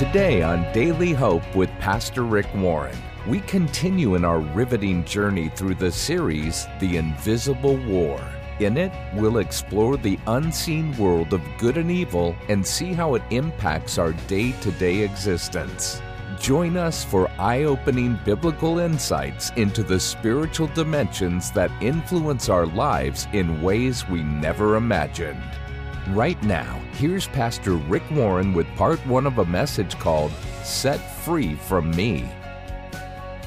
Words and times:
Today 0.00 0.40
on 0.40 0.62
Daily 0.72 1.12
Hope 1.12 1.54
with 1.54 1.68
Pastor 1.78 2.22
Rick 2.22 2.46
Warren, 2.54 2.96
we 3.28 3.40
continue 3.40 4.14
in 4.14 4.24
our 4.24 4.40
riveting 4.40 5.04
journey 5.04 5.50
through 5.50 5.74
the 5.74 5.92
series, 5.92 6.66
The 6.80 6.96
Invisible 6.96 7.76
War. 7.86 8.18
In 8.60 8.78
it, 8.78 8.92
we'll 9.12 9.36
explore 9.36 9.98
the 9.98 10.18
unseen 10.26 10.96
world 10.96 11.34
of 11.34 11.42
good 11.58 11.76
and 11.76 11.90
evil 11.90 12.34
and 12.48 12.66
see 12.66 12.94
how 12.94 13.14
it 13.14 13.22
impacts 13.28 13.98
our 13.98 14.14
day 14.26 14.52
to 14.62 14.72
day 14.72 15.00
existence. 15.00 16.00
Join 16.38 16.78
us 16.78 17.04
for 17.04 17.30
eye 17.38 17.64
opening 17.64 18.18
biblical 18.24 18.78
insights 18.78 19.50
into 19.56 19.82
the 19.82 20.00
spiritual 20.00 20.68
dimensions 20.68 21.50
that 21.50 21.70
influence 21.82 22.48
our 22.48 22.64
lives 22.64 23.28
in 23.34 23.60
ways 23.60 24.08
we 24.08 24.22
never 24.22 24.76
imagined. 24.76 25.42
Right 26.08 26.42
now, 26.42 26.80
here's 26.92 27.28
Pastor 27.28 27.74
Rick 27.74 28.02
Warren 28.10 28.54
with 28.54 28.66
part 28.74 28.98
one 29.06 29.26
of 29.26 29.38
a 29.38 29.44
message 29.44 29.98
called 29.98 30.32
Set 30.64 30.96
Free 30.96 31.54
from 31.54 31.90
Me. 31.90 32.26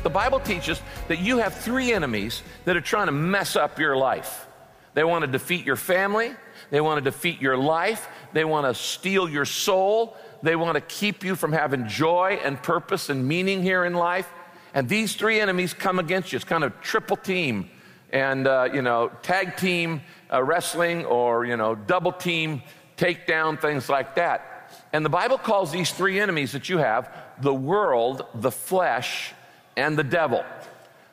The 0.03 0.09
Bible 0.09 0.39
teaches 0.39 0.79
that 1.07 1.19
you 1.19 1.39
have 1.39 1.55
three 1.55 1.91
enemies 1.91 2.43
that 2.65 2.77
are 2.77 2.81
trying 2.81 3.07
to 3.07 3.11
mess 3.11 3.55
up 3.55 3.79
your 3.79 3.97
life. 3.97 4.45
They 4.93 5.03
want 5.03 5.25
to 5.25 5.31
defeat 5.31 5.65
your 5.65 5.75
family, 5.75 6.35
they 6.69 6.79
want 6.79 7.03
to 7.03 7.11
defeat 7.11 7.41
your 7.41 7.57
life, 7.57 8.07
they 8.33 8.45
want 8.45 8.67
to 8.67 8.79
steal 8.79 9.27
your 9.27 9.45
soul, 9.45 10.15
they 10.43 10.55
want 10.55 10.75
to 10.75 10.81
keep 10.81 11.23
you 11.23 11.35
from 11.35 11.51
having 11.53 11.87
joy 11.87 12.39
and 12.43 12.61
purpose 12.61 13.09
and 13.09 13.27
meaning 13.27 13.63
here 13.63 13.83
in 13.83 13.95
life. 13.95 14.29
And 14.75 14.87
these 14.87 15.15
three 15.15 15.39
enemies 15.39 15.73
come 15.73 15.97
against 15.97 16.31
you. 16.31 16.35
It's 16.35 16.45
kind 16.45 16.63
of 16.63 16.79
triple 16.81 17.17
team 17.17 17.69
and, 18.13 18.45
uh, 18.45 18.69
you 18.71 18.83
know, 18.83 19.11
tag 19.23 19.57
team 19.57 20.01
uh, 20.33 20.43
wrestling 20.43 21.05
or, 21.05 21.45
you 21.45 21.55
know, 21.55 21.75
double 21.75 22.11
team 22.11 22.61
takedown, 22.97 23.59
things 23.59 23.89
like 23.89 24.15
that. 24.15 24.71
And 24.91 25.05
the 25.05 25.09
Bible 25.09 25.37
calls 25.37 25.71
these 25.71 25.91
three 25.91 26.19
enemies 26.19 26.51
that 26.53 26.69
you 26.69 26.79
have 26.79 27.15
the 27.41 27.53
world, 27.53 28.25
the 28.35 28.51
flesh, 28.51 29.33
and 29.75 29.97
the 29.97 30.03
devil. 30.03 30.43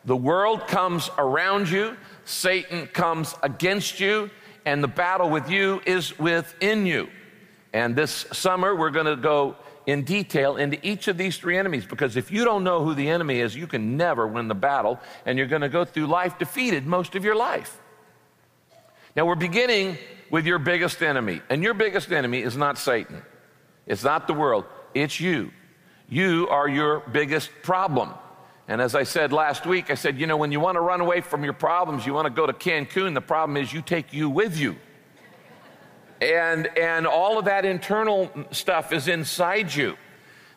The 0.04 0.16
world 0.16 0.66
comes 0.66 1.10
around 1.18 1.68
you, 1.68 1.96
Satan 2.24 2.86
comes 2.86 3.34
against 3.42 4.00
you, 4.00 4.30
and 4.64 4.82
the 4.82 4.88
battle 4.88 5.28
with 5.28 5.50
you 5.50 5.80
is 5.84 6.18
within 6.18 6.86
you. 6.86 7.08
And 7.72 7.94
this 7.94 8.26
summer, 8.32 8.74
we're 8.74 8.90
going 8.90 9.06
to 9.06 9.16
go 9.16 9.56
in 9.86 10.04
detail 10.04 10.56
into 10.56 10.78
each 10.86 11.08
of 11.08 11.16
these 11.16 11.38
three 11.38 11.56
enemies 11.56 11.84
because 11.86 12.16
if 12.16 12.30
you 12.30 12.44
don't 12.44 12.64
know 12.64 12.84
who 12.84 12.94
the 12.94 13.08
enemy 13.08 13.40
is, 13.40 13.56
you 13.56 13.66
can 13.66 13.96
never 13.96 14.26
win 14.26 14.48
the 14.48 14.54
battle, 14.54 15.00
and 15.26 15.38
you're 15.38 15.46
going 15.46 15.62
to 15.62 15.68
go 15.68 15.84
through 15.84 16.06
life 16.06 16.38
defeated 16.38 16.86
most 16.86 17.14
of 17.14 17.24
your 17.24 17.36
life. 17.36 17.79
Now, 19.16 19.26
we're 19.26 19.34
beginning 19.34 19.98
with 20.30 20.46
your 20.46 20.58
biggest 20.58 21.02
enemy, 21.02 21.42
and 21.50 21.62
your 21.62 21.74
biggest 21.74 22.12
enemy 22.12 22.42
is 22.42 22.56
not 22.56 22.78
Satan, 22.78 23.22
it's 23.86 24.04
not 24.04 24.26
the 24.26 24.34
world, 24.34 24.64
it's 24.94 25.20
you. 25.20 25.50
You 26.08 26.48
are 26.48 26.68
your 26.68 27.00
biggest 27.00 27.50
problem. 27.62 28.10
And 28.66 28.80
as 28.80 28.94
I 28.94 29.04
said 29.04 29.32
last 29.32 29.66
week, 29.66 29.90
I 29.90 29.94
said, 29.94 30.18
you 30.18 30.26
know, 30.26 30.36
when 30.36 30.52
you 30.52 30.60
want 30.60 30.76
to 30.76 30.80
run 30.80 31.00
away 31.00 31.20
from 31.20 31.42
your 31.44 31.52
problems, 31.52 32.06
you 32.06 32.12
want 32.12 32.26
to 32.26 32.32
go 32.32 32.46
to 32.46 32.52
Cancun, 32.52 33.14
the 33.14 33.20
problem 33.20 33.56
is 33.56 33.72
you 33.72 33.82
take 33.82 34.12
you 34.12 34.28
with 34.28 34.58
you. 34.58 34.76
And, 36.20 36.66
and 36.78 37.06
all 37.06 37.38
of 37.38 37.46
that 37.46 37.64
internal 37.64 38.30
stuff 38.50 38.92
is 38.92 39.08
inside 39.08 39.74
you. 39.74 39.96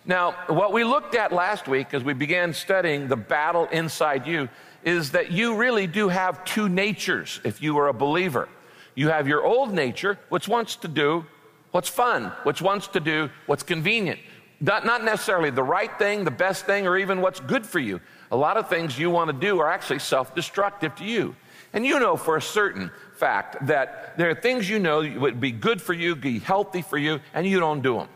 Now, 0.05 0.31
what 0.47 0.73
we 0.73 0.83
looked 0.83 1.15
at 1.15 1.31
last 1.31 1.67
week 1.67 1.93
as 1.93 2.03
we 2.03 2.13
began 2.13 2.53
studying 2.53 3.07
the 3.07 3.15
battle 3.15 3.67
inside 3.71 4.27
you 4.27 4.49
is 4.85 5.11
that 5.11 5.31
you 5.31 5.55
really 5.55 5.87
do 5.87 6.09
have 6.09 6.43
two 6.45 6.69
natures 6.69 7.39
if 7.43 7.61
you 7.61 7.77
are 7.77 7.87
a 7.87 7.93
believer. 7.93 8.49
You 8.95 9.09
have 9.09 9.27
your 9.27 9.43
old 9.43 9.73
nature, 9.73 10.19
which 10.29 10.47
wants 10.47 10.75
to 10.77 10.87
do 10.87 11.25
what's 11.71 11.89
fun, 11.89 12.31
which 12.43 12.61
wants 12.61 12.87
to 12.89 12.99
do 12.99 13.29
what's 13.45 13.63
convenient. 13.63 14.19
Not, 14.61 14.85
not 14.85 15.03
necessarily 15.03 15.49
the 15.49 15.63
right 15.63 15.91
thing, 15.97 16.23
the 16.23 16.31
best 16.31 16.65
thing, 16.65 16.87
or 16.87 16.97
even 16.97 17.21
what's 17.21 17.39
good 17.39 17.65
for 17.65 17.79
you. 17.79 17.99
A 18.31 18.37
lot 18.37 18.55
of 18.55 18.69
things 18.69 18.97
you 18.97 19.09
want 19.09 19.29
to 19.29 19.33
do 19.33 19.59
are 19.59 19.69
actually 19.69 19.99
self 19.99 20.33
destructive 20.35 20.95
to 20.95 21.03
you. 21.03 21.35
And 21.73 21.85
you 21.85 21.99
know 21.99 22.15
for 22.15 22.37
a 22.37 22.41
certain 22.41 22.91
fact 23.15 23.65
that 23.65 24.17
there 24.17 24.29
are 24.29 24.35
things 24.35 24.69
you 24.69 24.79
know 24.79 25.01
would 25.19 25.41
be 25.41 25.51
good 25.51 25.81
for 25.81 25.93
you, 25.93 26.15
be 26.15 26.39
healthy 26.39 26.83
for 26.83 26.97
you, 26.97 27.19
and 27.33 27.47
you 27.47 27.59
don't 27.59 27.81
do 27.81 27.97
them. 27.97 28.09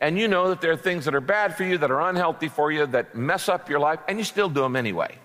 And 0.00 0.18
you 0.18 0.28
know 0.28 0.48
that 0.48 0.60
there 0.60 0.70
are 0.72 0.76
things 0.76 1.04
that 1.04 1.14
are 1.14 1.20
bad 1.20 1.56
for 1.56 1.64
you, 1.64 1.76
that 1.78 1.90
are 1.90 2.00
unhealthy 2.08 2.48
for 2.48 2.72
you, 2.72 2.86
that 2.86 3.14
mess 3.14 3.48
up 3.48 3.68
your 3.68 3.80
life, 3.80 3.98
and 4.08 4.16
you 4.16 4.24
still 4.24 4.48
do 4.48 4.62
them 4.62 4.76
anyway. 4.76 5.18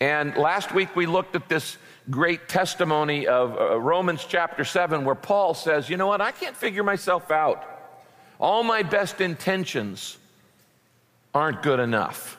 And 0.00 0.36
last 0.36 0.72
week 0.72 0.94
we 0.94 1.06
looked 1.06 1.34
at 1.34 1.48
this 1.48 1.76
great 2.10 2.48
testimony 2.48 3.26
of 3.26 3.58
uh, 3.58 3.78
Romans 3.80 4.24
chapter 4.26 4.64
7, 4.64 5.04
where 5.04 5.14
Paul 5.14 5.54
says, 5.54 5.90
You 5.90 5.96
know 5.96 6.06
what? 6.06 6.20
I 6.20 6.30
can't 6.30 6.56
figure 6.56 6.82
myself 6.82 7.30
out. 7.30 7.64
All 8.40 8.62
my 8.62 8.82
best 8.82 9.20
intentions 9.20 10.16
aren't 11.34 11.62
good 11.62 11.80
enough. 11.80 12.38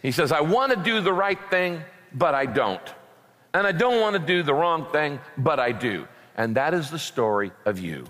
He 0.00 0.12
says, 0.12 0.32
I 0.32 0.40
want 0.40 0.72
to 0.72 0.82
do 0.82 1.00
the 1.00 1.12
right 1.12 1.38
thing, 1.50 1.82
but 2.14 2.34
I 2.34 2.46
don't. 2.46 2.80
And 3.52 3.66
I 3.66 3.72
don't 3.72 4.00
want 4.00 4.14
to 4.14 4.20
do 4.20 4.42
the 4.42 4.54
wrong 4.54 4.86
thing, 4.86 5.20
but 5.36 5.58
I 5.58 5.72
do. 5.72 6.06
And 6.36 6.56
that 6.56 6.72
is 6.72 6.90
the 6.90 6.98
story 6.98 7.52
of 7.64 7.78
you. 7.78 8.06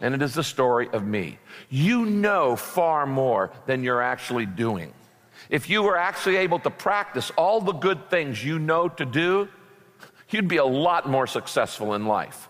And 0.00 0.14
it 0.14 0.22
is 0.22 0.34
the 0.34 0.44
story 0.44 0.88
of 0.90 1.04
me. 1.04 1.38
You 1.70 2.04
know 2.04 2.56
far 2.56 3.06
more 3.06 3.50
than 3.66 3.82
you're 3.82 4.02
actually 4.02 4.46
doing. 4.46 4.92
If 5.52 5.68
you 5.68 5.82
were 5.82 5.98
actually 5.98 6.36
able 6.36 6.58
to 6.60 6.70
practice 6.70 7.30
all 7.36 7.60
the 7.60 7.74
good 7.74 8.08
things 8.08 8.42
you 8.42 8.58
know 8.58 8.88
to 8.88 9.04
do, 9.04 9.48
you'd 10.30 10.48
be 10.48 10.56
a 10.56 10.64
lot 10.64 11.06
more 11.06 11.26
successful 11.26 11.92
in 11.92 12.06
life. 12.06 12.48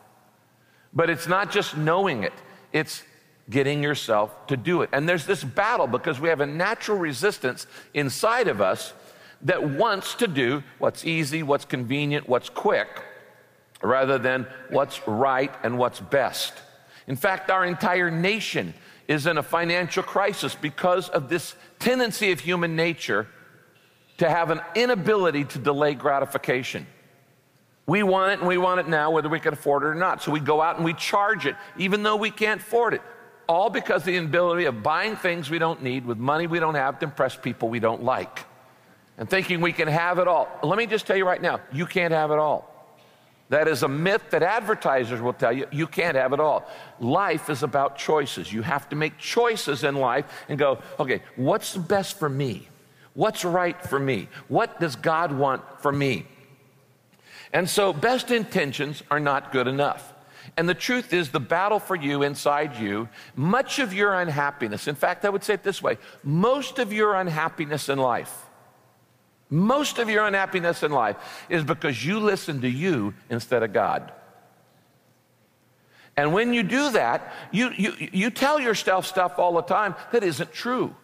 But 0.94 1.10
it's 1.10 1.26
not 1.26 1.50
just 1.50 1.76
knowing 1.76 2.22
it, 2.22 2.32
it's 2.72 3.02
getting 3.50 3.82
yourself 3.82 4.46
to 4.46 4.56
do 4.56 4.82
it. 4.82 4.90
And 4.92 5.08
there's 5.08 5.26
this 5.26 5.42
battle 5.42 5.88
because 5.88 6.20
we 6.20 6.28
have 6.28 6.40
a 6.40 6.46
natural 6.46 6.96
resistance 6.96 7.66
inside 7.92 8.46
of 8.46 8.60
us 8.60 8.92
that 9.42 9.68
wants 9.68 10.14
to 10.14 10.28
do 10.28 10.62
what's 10.78 11.04
easy, 11.04 11.42
what's 11.42 11.64
convenient, 11.64 12.28
what's 12.28 12.50
quick, 12.50 13.02
rather 13.82 14.16
than 14.16 14.46
what's 14.70 15.00
right 15.08 15.52
and 15.64 15.76
what's 15.76 15.98
best. 15.98 16.54
In 17.08 17.16
fact, 17.16 17.50
our 17.50 17.66
entire 17.66 18.12
nation 18.12 18.74
is 19.08 19.26
in 19.26 19.38
a 19.38 19.42
financial 19.42 20.04
crisis 20.04 20.54
because 20.54 21.08
of 21.08 21.28
this 21.28 21.56
tendency 21.82 22.32
of 22.32 22.40
human 22.40 22.76
nature 22.76 23.26
to 24.18 24.30
have 24.30 24.50
an 24.50 24.60
inability 24.74 25.44
to 25.44 25.58
delay 25.58 25.94
gratification. 25.94 26.86
We 27.86 28.04
want 28.04 28.32
it 28.32 28.38
and 28.38 28.48
we 28.48 28.56
want 28.56 28.80
it 28.80 28.88
now, 28.88 29.10
whether 29.10 29.28
we 29.28 29.40
can 29.40 29.52
afford 29.52 29.82
it 29.82 29.86
or 29.86 29.94
not. 29.94 30.22
So 30.22 30.30
we 30.30 30.38
go 30.38 30.62
out 30.62 30.76
and 30.76 30.84
we 30.84 30.94
charge 30.94 31.44
it, 31.46 31.56
even 31.76 32.04
though 32.04 32.16
we 32.16 32.30
can't 32.30 32.60
afford 32.60 32.94
it. 32.94 33.02
All 33.48 33.68
because 33.68 34.04
the 34.04 34.16
inability 34.16 34.66
of 34.66 34.82
buying 34.82 35.16
things 35.16 35.50
we 35.50 35.58
don't 35.58 35.82
need 35.82 36.06
with 36.06 36.18
money 36.18 36.46
we 36.46 36.60
don't 36.60 36.76
have 36.76 37.00
to 37.00 37.06
impress 37.06 37.36
people 37.36 37.68
we 37.68 37.80
don't 37.80 38.04
like. 38.04 38.44
And 39.18 39.28
thinking 39.28 39.60
we 39.60 39.72
can 39.72 39.88
have 39.88 40.20
it 40.20 40.28
all. 40.28 40.48
Let 40.62 40.78
me 40.78 40.86
just 40.86 41.06
tell 41.06 41.16
you 41.16 41.26
right 41.26 41.42
now, 41.42 41.60
you 41.72 41.84
can't 41.84 42.12
have 42.12 42.30
it 42.30 42.38
all. 42.38 42.71
That 43.48 43.68
is 43.68 43.82
a 43.82 43.88
myth 43.88 44.22
that 44.30 44.42
advertisers 44.42 45.20
will 45.20 45.34
tell 45.34 45.52
you. 45.52 45.66
You 45.70 45.86
can't 45.86 46.16
have 46.16 46.32
it 46.32 46.40
all. 46.40 46.66
Life 47.00 47.50
is 47.50 47.62
about 47.62 47.98
choices. 47.98 48.52
You 48.52 48.62
have 48.62 48.88
to 48.88 48.96
make 48.96 49.18
choices 49.18 49.84
in 49.84 49.96
life 49.96 50.24
and 50.48 50.58
go, 50.58 50.78
okay, 50.98 51.20
what's 51.36 51.74
the 51.74 51.80
best 51.80 52.18
for 52.18 52.28
me? 52.28 52.68
What's 53.14 53.44
right 53.44 53.80
for 53.82 53.98
me? 53.98 54.28
What 54.48 54.80
does 54.80 54.96
God 54.96 55.32
want 55.32 55.62
for 55.82 55.92
me? 55.92 56.26
And 57.52 57.68
so, 57.68 57.92
best 57.92 58.30
intentions 58.30 59.02
are 59.10 59.20
not 59.20 59.52
good 59.52 59.68
enough. 59.68 60.12
And 60.56 60.68
the 60.68 60.74
truth 60.74 61.12
is, 61.12 61.30
the 61.30 61.40
battle 61.40 61.78
for 61.78 61.94
you 61.94 62.22
inside 62.22 62.76
you, 62.76 63.08
much 63.36 63.78
of 63.78 63.92
your 63.92 64.14
unhappiness, 64.14 64.88
in 64.88 64.94
fact, 64.94 65.24
I 65.24 65.28
would 65.28 65.44
say 65.44 65.54
it 65.54 65.62
this 65.62 65.82
way 65.82 65.98
most 66.24 66.78
of 66.78 66.92
your 66.92 67.14
unhappiness 67.14 67.88
in 67.88 67.98
life 67.98 68.46
most 69.52 69.98
of 69.98 70.08
your 70.08 70.24
unhappiness 70.26 70.82
in 70.82 70.90
life 70.90 71.16
is 71.50 71.62
because 71.62 72.04
you 72.04 72.18
listen 72.18 72.62
to 72.62 72.68
you 72.68 73.12
instead 73.28 73.62
of 73.62 73.72
God. 73.72 74.10
And 76.16 76.32
when 76.32 76.54
you 76.54 76.62
do 76.62 76.90
that, 76.92 77.32
you, 77.52 77.70
you, 77.76 77.92
you 77.98 78.30
tell 78.30 78.58
yourself 78.58 79.06
stuff 79.06 79.38
all 79.38 79.52
the 79.52 79.62
time 79.62 79.94
that 80.12 80.24
isn't 80.24 80.52
true. 80.52 80.94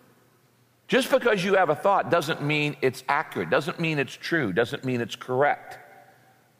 Just 0.86 1.10
because 1.10 1.44
you 1.44 1.54
have 1.56 1.68
a 1.68 1.74
thought 1.74 2.10
doesn't 2.10 2.42
mean 2.42 2.74
it's 2.80 3.04
accurate, 3.06 3.50
doesn't 3.50 3.78
mean 3.78 3.98
it's 3.98 4.14
true, 4.14 4.54
doesn't 4.54 4.82
mean 4.82 5.02
it's 5.02 5.16
correct. 5.16 5.78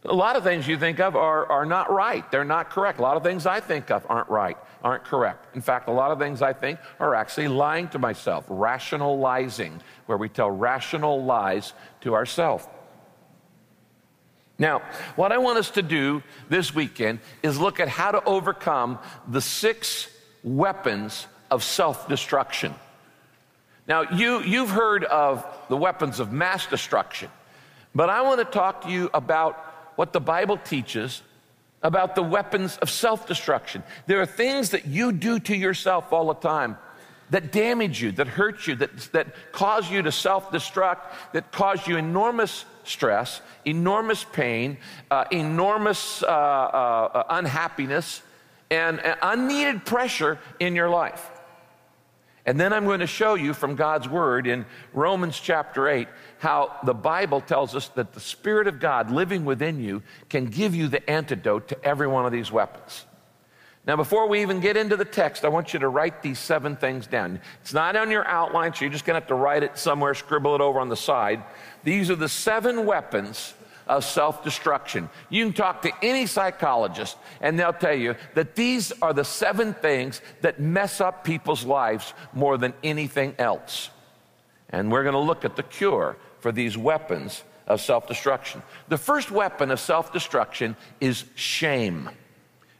A 0.04 0.14
lot 0.14 0.36
of 0.36 0.44
things 0.44 0.68
you 0.68 0.78
think 0.78 1.00
of 1.00 1.16
are, 1.16 1.50
are 1.50 1.64
not 1.64 1.90
right. 1.90 2.30
They're 2.30 2.44
not 2.44 2.68
correct. 2.68 2.98
A 2.98 3.02
lot 3.02 3.16
of 3.16 3.22
things 3.22 3.46
I 3.46 3.60
think 3.60 3.90
of 3.90 4.04
aren't 4.10 4.28
right, 4.28 4.58
aren't 4.82 5.04
correct. 5.04 5.54
In 5.56 5.60
fact, 5.60 5.88
a 5.88 5.92
lot 5.92 6.10
of 6.10 6.18
things 6.18 6.42
I 6.42 6.52
think 6.52 6.78
are 7.00 7.14
actually 7.14 7.48
lying 7.48 7.88
to 7.88 7.98
myself, 7.98 8.44
rationalizing, 8.48 9.80
where 10.06 10.18
we 10.18 10.28
tell 10.28 10.50
rational 10.50 11.24
lies 11.24 11.72
to 12.02 12.14
ourselves. 12.14 12.66
Now, 14.58 14.82
what 15.14 15.30
I 15.30 15.38
want 15.38 15.58
us 15.58 15.70
to 15.72 15.82
do 15.82 16.22
this 16.48 16.74
weekend 16.74 17.20
is 17.42 17.58
look 17.58 17.78
at 17.78 17.88
how 17.88 18.10
to 18.10 18.24
overcome 18.24 18.98
the 19.28 19.40
six 19.40 20.08
weapons 20.42 21.26
of 21.50 21.62
self 21.62 22.08
destruction. 22.08 22.74
Now, 23.86 24.02
you, 24.02 24.40
you've 24.40 24.70
heard 24.70 25.04
of 25.04 25.46
the 25.68 25.76
weapons 25.76 26.20
of 26.20 26.32
mass 26.32 26.66
destruction, 26.66 27.30
but 27.94 28.10
I 28.10 28.22
want 28.22 28.40
to 28.40 28.44
talk 28.44 28.82
to 28.82 28.90
you 28.90 29.10
about 29.14 29.56
what 29.96 30.12
the 30.12 30.20
Bible 30.20 30.58
teaches 30.58 31.22
about 31.82 32.14
the 32.14 32.22
weapons 32.22 32.76
of 32.78 32.90
self 32.90 33.26
destruction. 33.26 33.82
There 34.06 34.20
are 34.20 34.26
things 34.26 34.70
that 34.70 34.86
you 34.86 35.12
do 35.12 35.38
to 35.40 35.56
yourself 35.56 36.12
all 36.12 36.28
the 36.28 36.34
time 36.34 36.76
that 37.30 37.52
damage 37.52 38.02
you, 38.02 38.12
that 38.12 38.26
hurt 38.26 38.66
you, 38.66 38.74
that, 38.76 38.96
that 39.12 39.52
cause 39.52 39.90
you 39.90 40.02
to 40.02 40.12
self 40.12 40.50
destruct, 40.50 41.00
that 41.32 41.52
cause 41.52 41.86
you 41.86 41.96
enormous 41.96 42.64
stress, 42.84 43.40
enormous 43.64 44.24
pain, 44.24 44.78
uh, 45.10 45.24
enormous 45.30 46.22
uh, 46.22 46.26
uh, 46.26 47.24
unhappiness, 47.30 48.22
and 48.70 49.00
unneeded 49.22 49.84
pressure 49.84 50.38
in 50.60 50.74
your 50.74 50.88
life. 50.88 51.30
And 52.48 52.58
then 52.58 52.72
I'm 52.72 52.86
going 52.86 53.00
to 53.00 53.06
show 53.06 53.34
you 53.34 53.52
from 53.52 53.74
God's 53.74 54.08
Word 54.08 54.46
in 54.46 54.64
Romans 54.94 55.38
chapter 55.38 55.86
8 55.86 56.08
how 56.38 56.74
the 56.82 56.94
Bible 56.94 57.42
tells 57.42 57.74
us 57.74 57.88
that 57.88 58.14
the 58.14 58.20
Spirit 58.20 58.66
of 58.66 58.80
God 58.80 59.10
living 59.10 59.44
within 59.44 59.78
you 59.78 60.02
can 60.30 60.46
give 60.46 60.74
you 60.74 60.88
the 60.88 61.10
antidote 61.10 61.68
to 61.68 61.84
every 61.84 62.06
one 62.06 62.24
of 62.24 62.32
these 62.32 62.50
weapons. 62.50 63.04
Now, 63.86 63.96
before 63.96 64.28
we 64.28 64.40
even 64.40 64.60
get 64.60 64.78
into 64.78 64.96
the 64.96 65.04
text, 65.04 65.44
I 65.44 65.48
want 65.48 65.74
you 65.74 65.80
to 65.80 65.90
write 65.90 66.22
these 66.22 66.38
seven 66.38 66.74
things 66.74 67.06
down. 67.06 67.38
It's 67.60 67.74
not 67.74 67.96
on 67.96 68.10
your 68.10 68.26
outline, 68.26 68.72
so 68.72 68.86
you're 68.86 68.92
just 68.92 69.04
going 69.04 69.16
to 69.16 69.20
have 69.20 69.28
to 69.28 69.34
write 69.34 69.62
it 69.62 69.76
somewhere, 69.76 70.14
scribble 70.14 70.54
it 70.54 70.62
over 70.62 70.80
on 70.80 70.88
the 70.88 70.96
side. 70.96 71.44
These 71.84 72.10
are 72.10 72.16
the 72.16 72.30
seven 72.30 72.86
weapons 72.86 73.52
of 73.88 74.04
self 74.04 74.44
destruction. 74.44 75.08
You 75.30 75.44
can 75.44 75.52
talk 75.52 75.82
to 75.82 75.92
any 76.02 76.26
psychologist, 76.26 77.16
and 77.40 77.58
they'll 77.58 77.72
tell 77.72 77.94
you 77.94 78.14
that 78.34 78.54
these 78.54 78.92
are 79.02 79.12
the 79.12 79.24
seven 79.24 79.74
things 79.74 80.20
that 80.40 80.60
mess 80.60 81.00
up 81.00 81.24
people's 81.24 81.64
lives 81.64 82.14
more 82.32 82.58
than 82.58 82.74
anything 82.82 83.34
else. 83.38 83.90
And 84.70 84.92
we're 84.92 85.02
going 85.02 85.14
to 85.14 85.18
look 85.18 85.44
at 85.44 85.56
the 85.56 85.62
cure 85.62 86.16
for 86.40 86.52
these 86.52 86.76
weapons 86.76 87.42
of 87.66 87.80
self 87.80 88.06
destruction. 88.06 88.62
The 88.88 88.98
first 88.98 89.30
weapon 89.30 89.70
of 89.70 89.80
self 89.80 90.12
destruction 90.12 90.76
is 91.00 91.24
shame. 91.34 92.10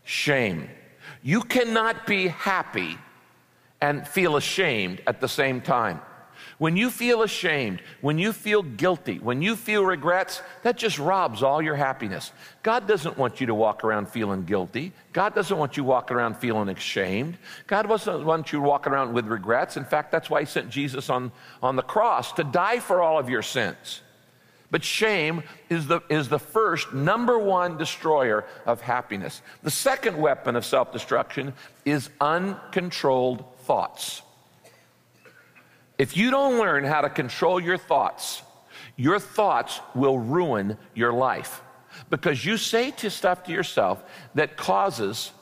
Shame. 0.05 0.69
You 1.23 1.43
cannot 1.43 2.07
be 2.07 2.29
happy 2.29 2.99
and 3.81 4.07
feel 4.07 4.37
ashamed 4.37 5.03
at 5.07 5.21
the 5.21 5.29
same 5.29 5.61
time. 5.61 6.01
When 6.59 6.77
you 6.77 6.91
feel 6.91 7.23
ashamed, 7.23 7.81
when 8.01 8.19
you 8.19 8.33
feel 8.33 8.63
guilty, 8.63 9.21
when 9.21 9.43
you 9.43 9.55
feel 9.55 9.85
regrets, 9.85 10.43
that 10.65 10.77
just 10.77 10.99
robs 10.99 11.41
all 11.41 11.63
your 11.63 11.77
happiness. 11.77 12.33
God 12.65 12.89
doesn't 12.89 13.17
want 13.17 13.41
you 13.41 13.47
to 13.47 13.55
walk 13.55 13.85
around 13.85 14.09
feeling 14.09 14.45
guilty. 14.45 14.93
God 15.13 15.37
doesn't 15.37 15.57
want 15.57 15.77
you 15.77 15.85
walking 15.85 16.17
around 16.17 16.37
feeling 16.37 16.69
ashamed. 16.69 17.39
God 17.69 17.89
doesn't 17.89 18.25
want 18.25 18.53
you 18.53 18.61
walking 18.61 18.93
around 18.93 19.15
with 19.15 19.27
regrets. 19.27 19.77
In 19.77 19.85
fact, 19.85 20.11
that's 20.11 20.29
why 20.29 20.41
He 20.41 20.47
sent 20.47 20.69
Jesus 20.69 21.09
on, 21.09 21.31
on 21.63 21.77
the 21.77 21.83
cross 21.83 22.33
to 22.33 22.45
die 22.45 22.81
for 22.81 23.03
all 23.03 23.21
of 23.21 23.31
your 23.31 23.43
sins. 23.43 24.01
But 24.71 24.83
shame 24.83 25.45
is 25.71 25.87
the, 25.87 26.01
is 26.11 26.29
the 26.29 26.41
first, 26.41 26.93
number 26.93 27.39
one 27.39 27.79
destroyer 27.79 28.45
of 28.67 28.81
happiness. 28.81 29.43
The 29.63 29.71
second 29.71 30.19
weapon 30.19 30.57
of 30.57 30.65
self 30.67 30.93
destruction 30.93 31.55
is 31.85 32.11
uncontrolled 32.21 33.45
thoughts. 33.61 34.23
If 35.99 36.17
you 36.17 36.31
don't 36.31 36.59
learn 36.59 36.85
how 36.85 37.01
to 37.01 37.11
control 37.11 37.61
your 37.61 37.77
thoughts, 37.77 38.43
your 38.97 39.19
thoughts 39.19 39.81
will 39.95 40.19
ruin 40.19 40.79
your 40.95 41.13
life 41.13 41.61
because 42.11 42.45
you 42.45 42.57
say 42.57 42.93
to 42.93 43.11
stuff 43.11 43.45
to 43.45 43.53
yourself 43.53 44.03
that 44.35 44.57
causes 44.57 45.33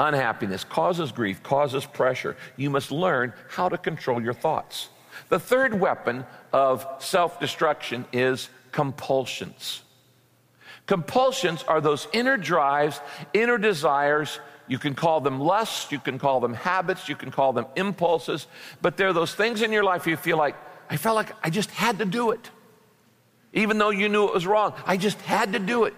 unhappiness, 0.00 0.64
causes 0.64 1.12
grief, 1.12 1.42
causes 1.42 1.84
pressure. 1.84 2.36
You 2.56 2.70
must 2.70 2.90
learn 2.90 3.32
how 3.48 3.68
to 3.68 3.78
control 3.78 4.22
your 4.22 4.34
thoughts. 4.34 4.88
The 5.28 5.38
third 5.38 5.78
weapon 5.78 6.24
of 6.52 6.86
self 6.98 7.40
destruction 7.40 8.04
is 8.12 8.48
compulsions. 8.72 9.82
Compulsions 10.86 11.62
are 11.64 11.80
those 11.80 12.06
inner 12.12 12.36
drives, 12.36 13.00
inner 13.34 13.58
desires. 13.58 14.38
You 14.68 14.78
can 14.78 14.94
call 14.94 15.20
them 15.20 15.40
lusts, 15.40 15.92
you 15.92 15.98
can 15.98 16.18
call 16.18 16.40
them 16.40 16.54
habits, 16.54 17.08
you 17.08 17.16
can 17.16 17.30
call 17.30 17.52
them 17.52 17.66
impulses, 17.76 18.46
but 18.82 18.96
they're 18.96 19.12
those 19.12 19.34
things 19.34 19.62
in 19.62 19.72
your 19.72 19.84
life 19.84 20.06
you 20.06 20.16
feel 20.16 20.36
like, 20.36 20.56
I 20.90 20.96
felt 20.96 21.16
like 21.16 21.32
I 21.42 21.50
just 21.50 21.70
had 21.70 21.98
to 21.98 22.04
do 22.04 22.32
it. 22.32 22.50
Even 23.52 23.78
though 23.78 23.90
you 23.90 24.08
knew 24.08 24.26
it 24.26 24.34
was 24.34 24.46
wrong, 24.46 24.74
I 24.84 24.96
just 24.96 25.20
had 25.22 25.52
to 25.52 25.58
do 25.58 25.84
it. 25.84 25.94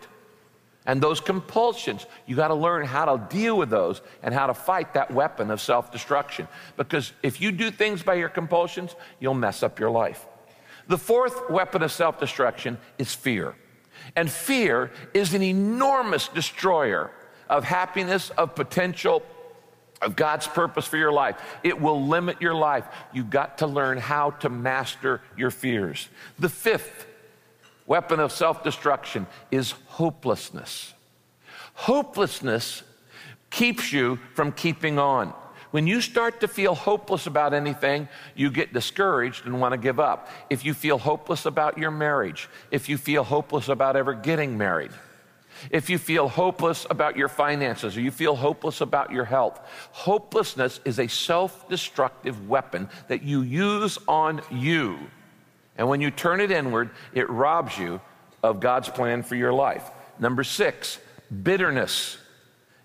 And 0.87 1.03
those 1.03 1.21
compulsions, 1.21 2.07
you 2.27 2.35
got 2.37 2.49
to 2.49 2.55
learn 2.55 2.87
how 2.87 3.05
to 3.05 3.23
deal 3.29 3.59
with 3.59 3.69
those 3.69 4.01
and 4.23 4.33
how 4.33 4.47
to 4.47 4.55
fight 4.55 4.95
that 4.95 5.11
weapon 5.11 5.51
of 5.51 5.61
self 5.61 5.93
destruction. 5.93 6.49
Because 6.79 7.13
if 7.23 7.43
you 7.43 7.53
do 7.53 7.71
things 7.71 8.03
by 8.03 8.15
your 8.15 8.31
compulsions, 8.31 8.95
you'll 9.21 9.35
mess 9.35 9.63
up 9.63 9.79
your 9.79 9.91
life. 9.91 10.25
The 10.87 10.97
fourth 10.97 11.51
weapon 11.51 11.83
of 11.83 11.93
self 11.93 12.19
destruction 12.19 12.79
is 12.97 13.15
fear. 13.15 13.55
And 14.17 14.31
fear 14.31 14.91
is 15.13 15.35
an 15.35 15.43
enormous 15.43 16.29
destroyer 16.29 17.11
of 17.49 17.65
happiness, 17.65 18.31
of 18.31 18.55
potential, 18.55 19.23
of 20.01 20.17
God's 20.17 20.47
purpose 20.47 20.87
for 20.87 20.97
your 20.97 21.13
life. 21.13 21.37
It 21.63 21.81
will 21.81 22.07
limit 22.07 22.41
your 22.41 22.55
life. 22.55 22.87
You've 23.13 23.31
got 23.31 23.59
to 23.59 23.67
learn 23.67 23.99
how 23.99 24.31
to 24.31 24.49
master 24.49 25.21
your 25.37 25.51
fears. 25.51 26.09
The 26.39 26.49
fifth 26.49 27.07
weapon 27.87 28.21
of 28.21 28.33
self 28.33 28.63
destruction 28.63 29.27
is 29.51 29.73
hopelessness. 29.87 30.95
Hopelessness 31.75 32.83
keeps 33.51 33.93
you 33.93 34.19
from 34.35 34.53
keeping 34.53 34.99
on. 34.99 35.33
When 35.71 35.87
you 35.87 36.01
start 36.01 36.41
to 36.41 36.49
feel 36.49 36.75
hopeless 36.75 37.27
about 37.27 37.53
anything, 37.53 38.09
you 38.35 38.51
get 38.51 38.73
discouraged 38.73 39.45
and 39.45 39.61
want 39.61 39.73
to 39.73 39.79
give 39.79 40.01
up. 40.01 40.29
If 40.49 40.65
you 40.65 40.73
feel 40.73 40.99
hopeless 40.99 41.45
about 41.45 41.77
your 41.77 41.91
marriage, 41.91 42.49
if 42.71 42.89
you 42.89 42.97
feel 42.97 43.23
hopeless 43.23 43.69
about 43.69 43.95
ever 43.95 44.15
getting 44.15 44.57
married, 44.57 44.93
if 45.71 45.91
you 45.91 45.99
feel 45.99 46.29
hopeless 46.29 46.87
about 46.91 47.17
your 47.17 47.29
finances 47.29 47.97
or 47.97 48.01
you 48.01 48.11
feel 48.11 48.37
hopeless 48.37 48.81
about 48.81 49.13
your 49.13 49.25
health, 49.25 49.61
hopelessness 49.93 50.81
is 50.85 50.99
a 50.99 51.09
self 51.09 51.69
destructive 51.69 52.49
weapon 52.49 52.89
that 53.09 53.23
you 53.23 53.43
use 53.43 53.99
on 54.07 54.41
you. 54.51 54.99
And 55.77 55.89
when 55.89 56.01
you 56.01 56.11
turn 56.11 56.41
it 56.41 56.51
inward, 56.51 56.91
it 57.13 57.29
robs 57.31 57.79
you 57.79 58.01
of 58.43 58.61
God's 58.61 58.89
plan 58.89 59.23
for 59.23 59.35
your 59.35 59.53
life. 59.53 59.91
Number 60.19 60.45
six, 60.45 60.99
bitterness 61.43 62.19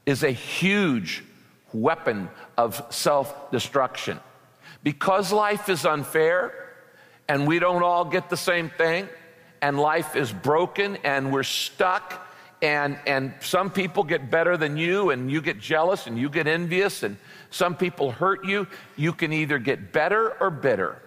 is 0.05 0.23
a 0.23 0.31
huge 0.31 1.23
weapon 1.73 2.29
of 2.57 2.85
self 2.89 3.51
destruction. 3.51 4.19
Because 4.83 5.31
life 5.31 5.69
is 5.69 5.85
unfair 5.85 6.53
and 7.27 7.47
we 7.47 7.59
don't 7.59 7.83
all 7.83 8.05
get 8.05 8.29
the 8.29 8.37
same 8.37 8.69
thing, 8.69 9.07
and 9.61 9.79
life 9.79 10.17
is 10.17 10.31
broken 10.31 10.97
and 11.05 11.31
we're 11.31 11.43
stuck, 11.43 12.27
and, 12.63 12.97
and 13.05 13.33
some 13.41 13.69
people 13.69 14.05
get 14.05 14.31
better 14.31 14.55
than 14.55 14.77
you, 14.77 15.09
and 15.09 15.29
you 15.29 15.41
get 15.41 15.59
jealous 15.59 16.07
and 16.07 16.17
you 16.17 16.29
get 16.29 16.47
envious, 16.47 17.03
and 17.03 17.17
some 17.51 17.75
people 17.75 18.11
hurt 18.11 18.45
you, 18.45 18.67
you 18.95 19.11
can 19.11 19.33
either 19.33 19.59
get 19.59 19.91
better 19.91 20.35
or 20.39 20.49
bitter. 20.49 20.97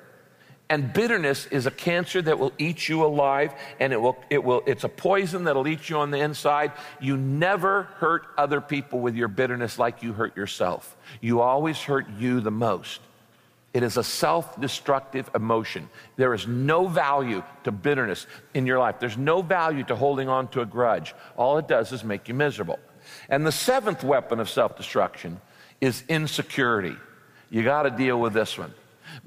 And 0.68 0.92
bitterness 0.92 1.46
is 1.46 1.64
a 1.64 1.70
cancer 1.70 2.20
that 2.20 2.38
will 2.38 2.52
eat 2.58 2.88
you 2.90 3.06
alive, 3.06 3.54
and 3.80 3.92
it 3.92 3.96
will, 4.00 4.18
it 4.28 4.44
will, 4.44 4.62
it's 4.66 4.84
a 4.84 4.88
poison 4.88 5.44
that'll 5.44 5.66
eat 5.66 5.88
you 5.88 5.96
on 5.96 6.10
the 6.10 6.18
inside. 6.18 6.72
You 7.00 7.16
never 7.16 7.84
hurt 7.84 8.26
other 8.36 8.60
people 8.60 9.00
with 9.00 9.14
your 9.14 9.28
bitterness 9.28 9.78
like 9.78 10.02
you 10.02 10.12
hurt 10.12 10.36
yourself. 10.36 10.94
You 11.22 11.40
always 11.40 11.80
hurt 11.80 12.06
you 12.18 12.40
the 12.40 12.50
most. 12.50 13.00
It 13.76 13.82
is 13.82 13.98
a 13.98 14.02
self 14.02 14.58
destructive 14.58 15.28
emotion. 15.34 15.90
There 16.16 16.32
is 16.32 16.46
no 16.46 16.86
value 16.86 17.42
to 17.64 17.70
bitterness 17.70 18.26
in 18.54 18.64
your 18.64 18.78
life. 18.78 18.98
There's 18.98 19.18
no 19.18 19.42
value 19.42 19.84
to 19.84 19.94
holding 19.94 20.30
on 20.30 20.48
to 20.52 20.62
a 20.62 20.64
grudge. 20.64 21.14
All 21.36 21.58
it 21.58 21.68
does 21.68 21.92
is 21.92 22.02
make 22.02 22.26
you 22.26 22.32
miserable. 22.32 22.78
And 23.28 23.46
the 23.46 23.52
seventh 23.52 24.02
weapon 24.02 24.40
of 24.40 24.48
self 24.48 24.78
destruction 24.78 25.42
is 25.82 26.04
insecurity. 26.08 26.96
You 27.50 27.64
got 27.64 27.82
to 27.82 27.90
deal 27.90 28.18
with 28.18 28.32
this 28.32 28.56
one. 28.56 28.72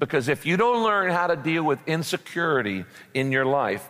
Because 0.00 0.26
if 0.26 0.44
you 0.44 0.56
don't 0.56 0.82
learn 0.82 1.12
how 1.12 1.28
to 1.28 1.36
deal 1.36 1.62
with 1.62 1.78
insecurity 1.86 2.84
in 3.14 3.30
your 3.30 3.46
life, 3.46 3.88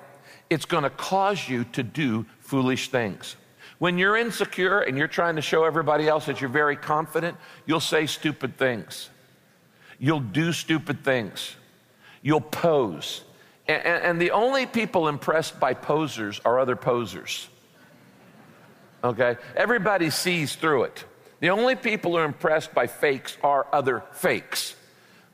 it's 0.50 0.67
going 0.67 0.85
to 0.85 0.90
cause 0.90 1.49
you 1.49 1.64
to 1.73 1.83
do 1.83 2.26
foolish 2.40 2.90
things. 2.90 3.35
When 3.79 3.97
you're 3.97 4.19
insecure 4.19 4.81
and 4.81 4.99
you're 4.99 5.09
trying 5.09 5.37
to 5.37 5.43
show 5.43 5.64
everybody 5.64 6.07
else 6.07 6.26
that 6.26 6.43
you're 6.43 6.50
very 6.50 6.76
confident, 6.76 7.38
you'll 7.64 7.81
say 7.81 8.05
stupid 8.05 8.59
things. 8.59 9.09
You'll 10.00 10.21
do 10.21 10.52
stupid 10.52 11.04
things. 11.04 11.54
You'll 12.23 12.40
pose. 12.40 13.23
And, 13.69 13.85
and, 13.85 14.21
the 14.21 14.33
only 14.33 14.66
people 14.66 15.07
impressed 15.07 15.61
by 15.61 15.75
posers 15.75 16.40
are 16.45 16.59
other 16.59 16.75
posers. 16.75 17.49
Okay? 19.04 19.37
Everybody 19.54 20.11
sees 20.11 20.57
through 20.57 20.85
it. 20.85 21.04
The 21.40 21.50
only 21.50 21.76
people 21.76 22.12
who 22.12 22.16
are 22.16 22.25
impressed 22.25 22.75
by 22.75 22.87
fakes 22.87 23.37
are 23.42 23.66
other 23.73 24.02
fakes. 24.12 24.75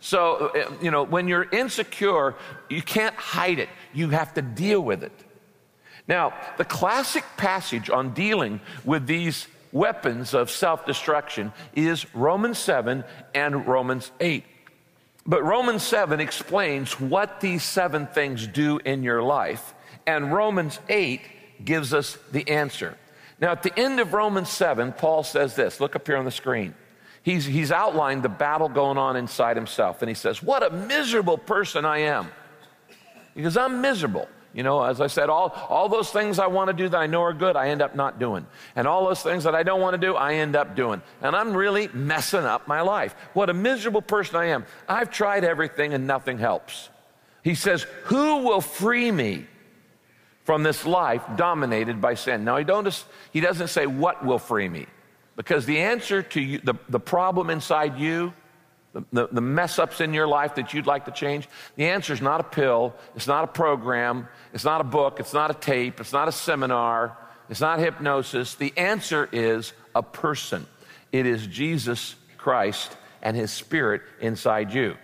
So, 0.01 0.53
uh, 0.55 0.73
you 0.83 0.91
know, 0.91 1.05
when 1.05 1.29
you're 1.29 1.49
insecure, 1.51 2.35
you 2.69 2.83
can't 2.83 3.15
hide 3.15 3.59
it, 3.59 3.69
you 3.95 4.11
have 4.11 4.35
to 4.35 4.43
deal 4.43 4.81
with 4.81 5.03
it. 5.03 5.13
Now, 6.09 6.35
the 6.59 6.65
classic 6.65 7.25
passage 7.37 7.89
on 7.89 8.15
dealing 8.15 8.61
with 8.85 9.07
these 9.07 9.49
weapons 9.73 10.35
of 10.35 10.51
self 10.51 10.87
destruction 10.87 11.53
is 11.75 12.13
Romans 12.15 12.59
7 12.59 13.05
and 13.35 13.67
Romans 13.67 14.11
8. 14.21 14.45
But 15.27 15.43
Romans 15.43 15.83
7 15.83 16.21
explains 16.21 17.01
what 17.01 17.41
these 17.41 17.65
seven 17.65 18.07
things 18.07 18.47
do 18.47 18.79
in 18.85 19.03
your 19.03 19.23
life, 19.23 19.75
and 20.07 20.33
Romans 20.33 20.79
8 20.89 21.21
gives 21.65 21.93
us 21.93 22.17
the 22.31 22.49
answer. 22.49 22.97
Now, 23.41 23.51
at 23.51 23.63
the 23.63 23.77
end 23.79 24.01
of 24.01 24.13
Romans 24.13 24.49
7, 24.49 24.93
Paul 24.93 25.25
says 25.25 25.57
this 25.57 25.81
look 25.81 25.97
up 25.97 26.07
here 26.07 26.17
on 26.17 26.25
the 26.25 26.31
screen. 26.31 26.75
He's, 27.27 27.45
he's 27.45 27.73
outlined 27.73 28.23
the 28.23 28.29
battle 28.29 28.69
going 28.69 28.99
on 28.99 29.17
inside 29.17 29.57
himself. 29.57 30.01
And 30.01 30.09
he 30.09 30.15
says, 30.15 30.41
What 30.41 30.63
a 30.63 30.71
miserable 30.71 31.37
person 31.37 31.85
I 31.85 31.99
am. 31.99 32.27
He 32.87 32.95
Because 33.35 33.57
I'm 33.57 33.81
miserable. 33.81 34.29
You 34.57 34.63
know, 34.63 34.83
as 34.83 35.03
I 35.03 35.07
said, 35.07 35.29
all, 35.29 35.51
all 35.69 35.91
those 35.91 36.11
things 36.11 36.39
I 36.39 36.47
want 36.47 36.69
to 36.69 36.73
do 36.73 36.89
that 36.89 36.97
I 36.97 37.07
know 37.07 37.21
are 37.21 37.35
good, 37.35 37.57
I 37.57 37.69
end 37.69 37.83
up 37.83 37.95
not 37.95 38.19
doing. 38.19 38.47
And 38.75 38.89
all 38.89 39.07
those 39.07 39.21
things 39.23 39.45
that 39.45 39.55
I 39.55 39.63
don't 39.63 39.83
want 39.83 39.93
to 39.93 39.99
do, 39.99 40.17
I 40.17 40.37
end 40.37 40.57
up 40.57 40.75
doing. 40.75 41.03
And 41.21 41.37
I'm 41.37 41.55
really 41.55 41.89
messing 41.93 42.45
up 42.45 42.67
my 42.67 42.81
life. 42.81 43.15
What 43.35 43.51
a 43.51 43.53
miserable 43.53 44.01
person 44.01 44.37
I 44.37 44.47
am. 44.47 44.65
I've 44.89 45.11
tried 45.11 45.45
everything 45.45 45.93
and 45.93 46.07
nothing 46.07 46.39
helps. 46.39 46.89
He 47.43 47.55
says, 47.55 47.83
Who 48.05 48.45
will 48.45 48.63
free 48.63 49.11
me 49.11 49.47
from 50.45 50.63
this 50.63 50.87
life 50.87 51.23
dominated 51.37 52.01
by 52.01 52.15
sin? 52.15 52.43
Now, 52.43 52.57
he, 52.57 52.65
don't, 52.65 53.05
he 53.35 53.41
doesn't 53.41 53.69
say, 53.69 53.87
What 53.87 54.25
will 54.25 54.39
free 54.39 54.71
me? 54.71 54.87
Because 55.37 55.67
the 55.67 55.81
answer 55.81 56.23
to 56.23 56.41
you, 56.41 56.61
the, 56.61 56.77
the 56.89 56.99
problem 56.99 57.51
inside 57.51 57.99
you 57.99 58.33
the, 59.13 59.29
the, 59.31 59.41
mess 59.41 59.79
ups 59.79 60.01
in 60.01 60.15
your 60.15 60.27
life 60.27 60.55
that 60.55 60.73
you'd 60.73 60.87
like 60.87 61.05
to 61.07 61.11
change? 61.11 61.49
The 61.77 61.87
answer 61.87 62.13
is 62.13 62.21
not 62.21 62.41
a 62.41 62.45
pill, 62.45 62.95
it's 63.15 63.27
not 63.27 63.45
a 63.45 63.47
program, 63.47 64.29
it's 64.53 64.65
not 64.65 64.81
a 64.81 64.85
book, 64.85 65.21
it's 65.21 65.33
not 65.33 65.51
a 65.51 65.55
tape, 65.55 66.01
it's 66.01 66.13
not 66.13 66.29
a 66.29 66.33
seminar, 66.33 67.17
it's 67.49 67.61
not 67.61 67.79
hypnosis. 67.79 68.55
The 68.55 68.73
answer 68.77 69.29
is 69.33 69.73
a 69.95 70.03
person. 70.03 70.67
It 71.13 71.27
is 71.27 71.47
Jesus 71.47 72.17
Christ 72.37 72.97
and 73.23 73.37
his 73.37 73.51
spirit 73.51 74.03
inside 74.21 74.73
you. 74.73 74.97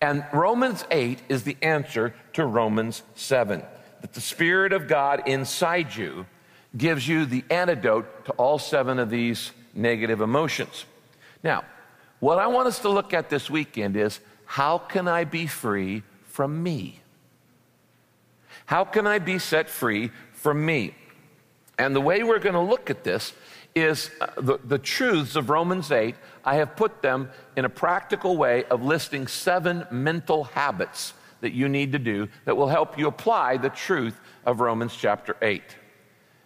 And 0.00 0.24
Romans 0.32 0.84
8 0.90 1.20
is 1.28 1.44
the 1.44 1.56
answer 1.62 2.14
to 2.34 2.44
Romans 2.44 3.02
7 3.14 3.62
that 4.02 4.12
the 4.12 4.20
Spirit 4.20 4.72
of 4.72 4.88
God 4.88 5.26
inside 5.26 5.94
you 5.96 6.26
gives 6.76 7.08
you 7.08 7.24
the 7.24 7.44
antidote 7.50 8.26
to 8.26 8.32
all 8.32 8.58
seven 8.58 8.98
of 8.98 9.10
these 9.10 9.52
negative 9.74 10.20
emotions. 10.20 10.84
Now, 11.42 11.64
what 12.26 12.40
I 12.40 12.48
want 12.48 12.66
us 12.66 12.80
to 12.80 12.88
look 12.88 13.14
at 13.14 13.30
this 13.30 13.48
weekend 13.48 13.96
is 13.96 14.18
how 14.46 14.78
can 14.78 15.06
I 15.06 15.22
be 15.22 15.46
free 15.46 16.02
from 16.24 16.60
me? 16.60 16.98
How 18.64 18.84
can 18.84 19.06
I 19.06 19.20
be 19.20 19.38
set 19.38 19.70
free 19.70 20.10
from 20.32 20.66
me? 20.66 20.96
And 21.78 21.94
the 21.94 22.00
way 22.00 22.24
we're 22.24 22.40
going 22.40 22.56
to 22.56 22.60
look 22.60 22.90
at 22.90 23.04
this 23.04 23.32
is 23.76 24.10
uh, 24.20 24.26
the, 24.38 24.58
the 24.64 24.78
truths 24.78 25.36
of 25.36 25.50
Romans 25.50 25.92
8. 25.92 26.16
I 26.44 26.56
have 26.56 26.74
put 26.74 27.00
them 27.00 27.30
in 27.54 27.64
a 27.64 27.68
practical 27.68 28.36
way 28.36 28.64
of 28.64 28.82
listing 28.82 29.28
seven 29.28 29.86
mental 29.92 30.42
habits 30.42 31.14
that 31.42 31.52
you 31.52 31.68
need 31.68 31.92
to 31.92 31.98
do 32.00 32.28
that 32.44 32.56
will 32.56 32.66
help 32.66 32.98
you 32.98 33.06
apply 33.06 33.56
the 33.58 33.70
truth 33.70 34.18
of 34.44 34.58
Romans 34.58 34.96
chapter 34.96 35.36
8. 35.40 35.62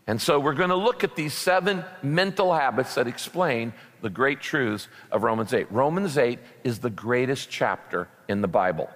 And 0.07 0.21
so 0.21 0.41
we're 0.41 0.55
going 0.55 0.71
to 0.71 0.77
look 0.77 1.05
at 1.05 1.17
these 1.17 1.33
seven 1.33 1.85
mental 2.03 2.53
habits 2.53 2.97
that 2.97 3.07
explain 3.07 3.73
the 4.03 4.11
great 4.11 4.41
truths 4.41 4.89
of 5.11 5.23
Romans 5.23 5.53
8. 5.53 5.71
Romans 5.71 6.19
8 6.19 6.39
is 6.65 6.79
the 6.79 6.91
greatest 6.91 7.51
chapter 7.51 8.09
in 8.29 8.41
the 8.41 8.49
Bible. 8.49 8.89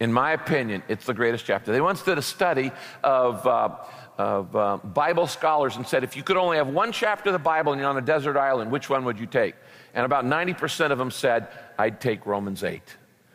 In 0.00 0.12
my 0.12 0.32
opinion, 0.32 0.82
it's 0.88 1.06
the 1.06 1.14
greatest 1.14 1.44
chapter. 1.44 1.70
They 1.70 1.80
once 1.80 2.02
did 2.02 2.18
a 2.18 2.22
study 2.22 2.72
of, 3.04 3.46
uh, 3.46 3.76
of 4.18 4.56
uh, 4.56 4.76
Bible 4.78 5.28
scholars 5.28 5.76
and 5.76 5.86
said, 5.86 6.02
if 6.02 6.16
you 6.16 6.24
could 6.24 6.36
only 6.36 6.56
have 6.56 6.68
one 6.68 6.90
chapter 6.90 7.28
of 7.28 7.34
the 7.34 7.38
Bible 7.38 7.72
and 7.72 7.80
you're 7.80 7.88
on 7.88 7.96
a 7.96 8.00
desert 8.02 8.36
island, 8.36 8.70
which 8.72 8.90
one 8.90 9.04
would 9.04 9.20
you 9.20 9.26
take? 9.26 9.54
And 9.94 10.04
about 10.04 10.24
90% 10.24 10.90
of 10.90 10.98
them 10.98 11.10
said, 11.10 11.48
I'd 11.78 12.00
take 12.00 12.26
Romans 12.26 12.64
8. 12.64 12.82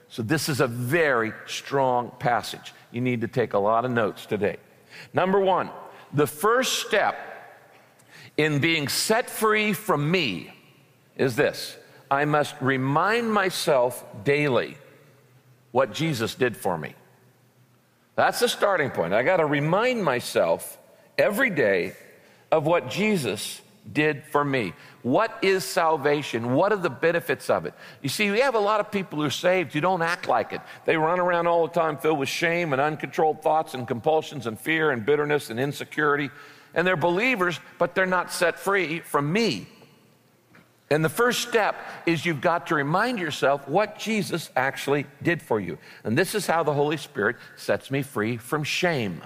So 0.10 0.22
this 0.24 0.50
is 0.50 0.60
a 0.60 0.68
very 0.68 1.32
strong 1.46 2.12
passage. 2.20 2.74
You 2.92 3.02
need 3.02 3.22
to 3.22 3.28
take 3.28 3.54
a 3.54 3.60
lot 3.60 3.86
of 3.86 3.92
notes 3.92 4.26
today. 4.26 4.58
Number 5.14 5.40
one, 5.40 5.70
the 6.14 6.28
first 6.28 6.86
step 6.86 7.18
in 8.38 8.60
being 8.60 8.88
set 8.88 9.30
free 9.30 9.74
from 9.74 10.10
me 10.10 10.54
is 11.18 11.36
this 11.36 11.78
I 12.10 12.26
must 12.26 12.56
remind 12.62 13.32
myself 13.32 14.06
daily 14.24 14.78
what 15.72 15.94
Jesus 15.94 16.36
did 16.36 16.56
for 16.56 16.78
me. 16.78 16.96
That's 18.16 18.40
the 18.40 18.48
starting 18.48 18.90
point. 18.90 19.14
I 19.14 19.24
got 19.24 19.38
to 19.38 19.46
remind 19.46 20.04
myself 20.04 20.78
every 21.18 21.50
day 21.50 21.94
of 22.52 22.66
what 22.66 22.90
Jesus 22.90 23.62
did 23.94 24.24
for 24.24 24.44
me. 24.44 24.74
What 25.04 25.38
is 25.42 25.64
salvation? 25.64 26.54
What 26.54 26.72
are 26.72 26.78
the 26.78 26.90
benefits 26.90 27.50
of 27.50 27.66
it? 27.66 27.74
You 28.02 28.10
see, 28.10 28.32
we 28.32 28.40
have 28.40 28.56
a 28.56 28.60
lot 28.60 28.80
of 28.80 28.92
people 28.92 29.20
who 29.20 29.26
are 29.26 29.30
saved 29.30 29.74
who 29.74 29.82
don't 29.82 30.02
act 30.02 30.28
like 30.28 30.52
it. 30.52 30.62
They 30.86 30.98
run 30.98 31.20
around 31.20 31.48
all 31.48 31.68
the 31.68 31.74
time 31.74 31.98
filled 31.98 32.20
with 32.20 32.30
shame 32.30 32.74
and 32.74 32.82
uncontrolled 32.82 33.42
thoughts 33.42 33.74
and 33.74 33.88
compulsions 33.88 34.48
and 34.48 34.60
fear 34.60 34.92
and 34.92 35.06
bitterness 35.06 35.50
and 35.50 35.60
insecurity. 35.60 36.30
And 36.74 36.86
they're 36.86 36.98
believers, 36.98 37.60
but 37.78 37.96
they're 37.96 38.06
not 38.06 38.32
set 38.32 38.60
free 38.60 39.00
from 39.00 39.32
me. 39.32 39.68
And 40.90 41.04
the 41.04 41.10
first 41.10 41.48
step 41.48 41.76
is 42.06 42.26
you've 42.26 42.42
got 42.42 42.68
to 42.68 42.76
remind 42.76 43.20
yourself 43.20 43.68
what 43.68 44.00
Jesus 44.00 44.50
actually 44.56 45.06
did 45.22 45.42
for 45.42 45.60
you. 45.60 45.78
And 46.04 46.18
this 46.18 46.34
is 46.34 46.48
how 46.48 46.64
the 46.64 46.74
Holy 46.74 46.98
Spirit 46.98 47.36
sets 47.58 47.92
me 47.92 48.02
free 48.02 48.38
from 48.38 48.64
shame. 48.64 49.22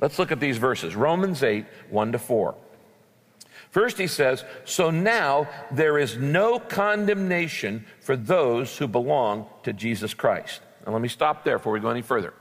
Let's 0.00 0.18
look 0.18 0.32
at 0.32 0.40
these 0.40 0.56
verses 0.56 0.96
Romans 0.96 1.42
8, 1.42 1.66
1 1.90 2.12
to 2.12 2.18
4. 2.18 2.54
First, 3.70 3.98
he 3.98 4.08
says, 4.08 4.44
So 4.64 4.90
now 4.90 5.48
there 5.70 5.98
is 5.98 6.16
no 6.16 6.58
condemnation 6.58 7.84
for 8.00 8.16
those 8.16 8.76
who 8.76 8.88
belong 8.88 9.46
to 9.62 9.72
Jesus 9.72 10.14
Christ. 10.14 10.60
Now, 10.84 10.92
let 10.92 11.02
me 11.02 11.08
stop 11.08 11.44
there 11.44 11.58
before 11.58 11.72
we 11.72 11.80
go 11.80 11.90
any 11.90 12.02
further. 12.02 12.34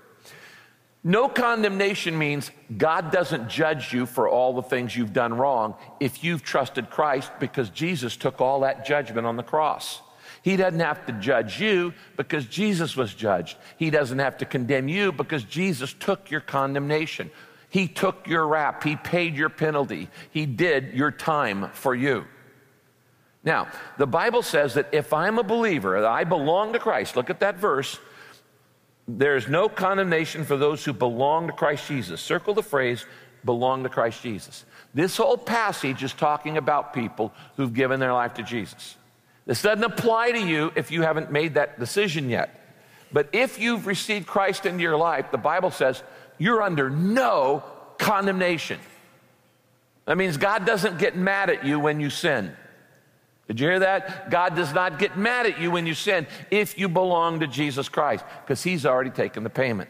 No 1.09 1.27
condemnation 1.27 2.15
means 2.19 2.51
God 2.77 3.11
doesn't 3.11 3.49
judge 3.49 3.91
you 3.91 4.05
for 4.05 4.29
all 4.29 4.53
the 4.53 4.61
things 4.61 4.95
you've 4.95 5.11
done 5.11 5.33
wrong 5.33 5.73
if 5.99 6.23
you've 6.23 6.43
trusted 6.43 6.91
Christ 6.91 7.31
because 7.39 7.71
Jesus 7.71 8.15
took 8.15 8.39
all 8.39 8.59
that 8.59 8.85
judgment 8.85 9.25
on 9.25 9.35
the 9.35 9.41
cross. 9.41 10.03
He 10.43 10.55
doesn't 10.55 10.79
have 10.79 11.07
to 11.07 11.13
judge 11.13 11.59
you 11.59 11.95
because 12.15 12.45
Jesus 12.45 12.95
was 12.95 13.11
judged. 13.15 13.57
He 13.77 13.89
doesn't 13.89 14.19
have 14.19 14.37
to 14.37 14.45
condemn 14.45 14.87
you 14.87 15.11
because 15.11 15.43
Jesus 15.45 15.95
took 15.99 16.29
your 16.29 16.41
condemnation. 16.41 17.31
He 17.71 17.87
took 17.87 18.27
your 18.27 18.45
rap. 18.45 18.83
He 18.83 18.95
paid 18.95 19.33
your 19.33 19.49
penalty. 19.49 20.09
He 20.29 20.45
did 20.45 20.93
your 20.93 21.09
time 21.09 21.71
for 21.71 21.95
you. 21.95 22.25
Now, 23.43 23.67
the 23.97 24.05
Bible 24.05 24.43
says 24.43 24.75
that 24.75 24.89
if 24.91 25.11
I'm 25.11 25.39
a 25.39 25.43
believer, 25.43 26.05
I 26.05 26.23
belong 26.23 26.73
to 26.73 26.79
Christ, 26.79 27.15
look 27.15 27.31
at 27.31 27.39
that 27.39 27.55
verse, 27.55 27.97
there 29.17 29.35
is 29.35 29.47
no 29.47 29.69
condemnation 29.69 30.45
for 30.45 30.57
those 30.57 30.85
who 30.85 30.93
belong 30.93 31.47
to 31.47 31.53
Christ 31.53 31.87
Jesus. 31.87 32.21
Circle 32.21 32.53
the 32.53 32.63
phrase, 32.63 33.05
belong 33.43 33.83
to 33.83 33.89
Christ 33.89 34.21
Jesus. 34.21 34.65
This 34.93 35.17
whole 35.17 35.37
passage 35.37 36.03
is 36.03 36.13
talking 36.13 36.57
about 36.57 36.93
people 36.93 37.33
who've 37.57 37.73
given 37.73 37.99
their 37.99 38.13
life 38.13 38.35
to 38.35 38.43
Jesus. 38.43 38.95
This 39.45 39.61
doesn't 39.61 39.83
apply 39.83 40.33
to 40.33 40.39
you 40.39 40.71
if 40.75 40.91
you 40.91 41.01
haven't 41.01 41.31
made 41.31 41.55
that 41.55 41.79
decision 41.79 42.29
yet. 42.29 42.55
But 43.11 43.29
if 43.33 43.59
you've 43.59 43.87
received 43.87 44.27
Christ 44.27 44.65
into 44.65 44.83
your 44.83 44.97
life, 44.97 45.31
the 45.31 45.37
Bible 45.37 45.71
says 45.71 46.03
you're 46.37 46.61
under 46.61 46.89
no 46.89 47.63
condemnation. 47.97 48.79
That 50.05 50.17
means 50.17 50.37
God 50.37 50.65
doesn't 50.65 50.99
get 50.99 51.15
mad 51.15 51.49
at 51.49 51.65
you 51.65 51.79
when 51.79 51.99
you 51.99 52.09
sin. 52.09 52.55
Did 53.49 53.59
you 53.59 53.67
hear 53.67 53.79
that? 53.79 54.29
God 54.29 54.55
does 54.55 54.75
not 54.75 54.99
get 54.99 55.17
mad 55.17 55.47
at 55.47 55.59
you 55.59 55.71
when 55.71 55.87
you 55.87 55.95
sin 55.95 56.27
if 56.51 56.77
you 56.77 56.87
belong 56.87 57.39
to 57.39 57.47
Jesus 57.47 57.89
Christ 57.89 58.23
because 58.43 58.61
he's 58.61 58.85
already 58.85 59.09
taken 59.09 59.43
the 59.43 59.49
payment. 59.49 59.89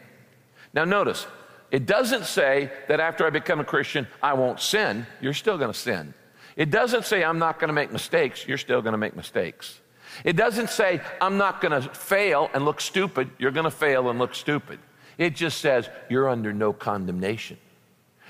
Now, 0.72 0.86
notice, 0.86 1.26
it 1.70 1.84
doesn't 1.84 2.24
say 2.24 2.72
that 2.88 3.00
after 3.00 3.26
I 3.26 3.30
become 3.30 3.60
a 3.60 3.64
Christian, 3.64 4.08
I 4.22 4.32
won't 4.32 4.60
sin. 4.60 5.06
You're 5.20 5.34
still 5.34 5.58
going 5.58 5.70
to 5.70 5.78
sin. 5.78 6.14
It 6.56 6.70
doesn't 6.70 7.04
say 7.04 7.22
I'm 7.22 7.38
not 7.38 7.60
going 7.60 7.68
to 7.68 7.74
make 7.74 7.92
mistakes. 7.92 8.48
You're 8.48 8.56
still 8.56 8.80
going 8.80 8.92
to 8.92 8.98
make 8.98 9.14
mistakes. 9.14 9.78
It 10.24 10.36
doesn't 10.36 10.70
say 10.70 11.02
I'm 11.20 11.36
not 11.36 11.60
going 11.60 11.82
to 11.82 11.86
fail 11.90 12.48
and 12.54 12.64
look 12.64 12.80
stupid. 12.80 13.28
You're 13.38 13.50
going 13.50 13.64
to 13.64 13.70
fail 13.70 14.08
and 14.08 14.18
look 14.18 14.34
stupid. 14.34 14.78
It 15.18 15.36
just 15.36 15.60
says 15.60 15.90
you're 16.08 16.30
under 16.30 16.54
no 16.54 16.72
condemnation. 16.72 17.58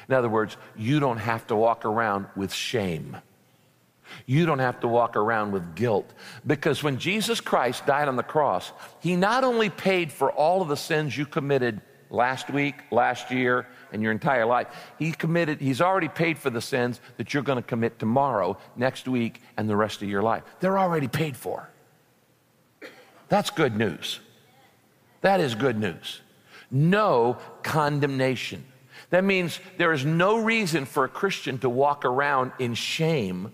In 0.09 0.15
other 0.17 0.29
words, 0.29 0.57
you 0.77 0.99
don't 0.99 1.19
have 1.19 1.47
to 1.47 1.55
walk 1.55 1.85
around 1.85 2.27
with 2.35 2.53
shame. 2.53 3.17
You 4.27 4.47
don't 4.47 4.59
have 4.59 4.81
to 4.81 4.89
walk 4.89 5.17
around 5.17 5.53
with 5.53 5.75
guilt. 5.75 6.13
Because 6.47 6.83
when 6.83 6.99
Jesus 6.99 7.41
Christ 7.41 7.87
died 7.87 8.09
on 8.09 8.17
the 8.17 8.23
cross, 8.23 8.73
he 9.01 9.17
not 9.17 9.45
only 9.45 9.71
paid 9.71 10.13
for 10.13 10.31
all 10.31 10.63
of 10.63 10.69
the 10.69 10.77
sins 10.77 11.17
you 11.17 11.27
committed 11.27 11.81
last 12.11 12.51
week, 12.51 12.75
last 12.91 13.31
year, 13.31 13.67
and 13.93 14.03
your 14.03 14.13
entire 14.13 14.47
life, 14.47 14.69
he 14.99 15.13
committed, 15.13 15.61
he's 15.61 15.81
already 15.81 16.09
paid 16.09 16.39
for 16.39 16.51
the 16.51 16.61
sins 16.61 17.01
that 17.17 17.33
you're 17.33 17.43
going 17.43 17.57
to 17.57 17.63
commit 17.63 17.99
tomorrow, 17.99 18.59
next 18.77 19.09
week, 19.09 19.41
and 19.57 19.69
the 19.69 19.77
rest 19.77 20.03
of 20.03 20.09
your 20.09 20.23
life. 20.23 20.43
They're 20.61 20.79
already 20.79 21.09
paid 21.09 21.37
for. 21.37 21.69
That's 23.29 23.51
good 23.51 23.77
news. 23.77 24.21
That 25.21 25.41
is 25.41 25.55
good 25.55 25.79
news. 25.79 26.21
No 26.71 27.39
condemnation. 27.63 28.65
That 29.11 29.25
means 29.25 29.61
there 29.77 29.93
is 29.93 30.05
no 30.05 30.39
reason 30.39 30.85
for 30.85 31.05
a 31.05 31.09
Christian 31.09 31.59
to 31.59 31.69
walk 31.69 32.05
around 32.05 32.53
in 32.59 32.75
shame 32.75 33.53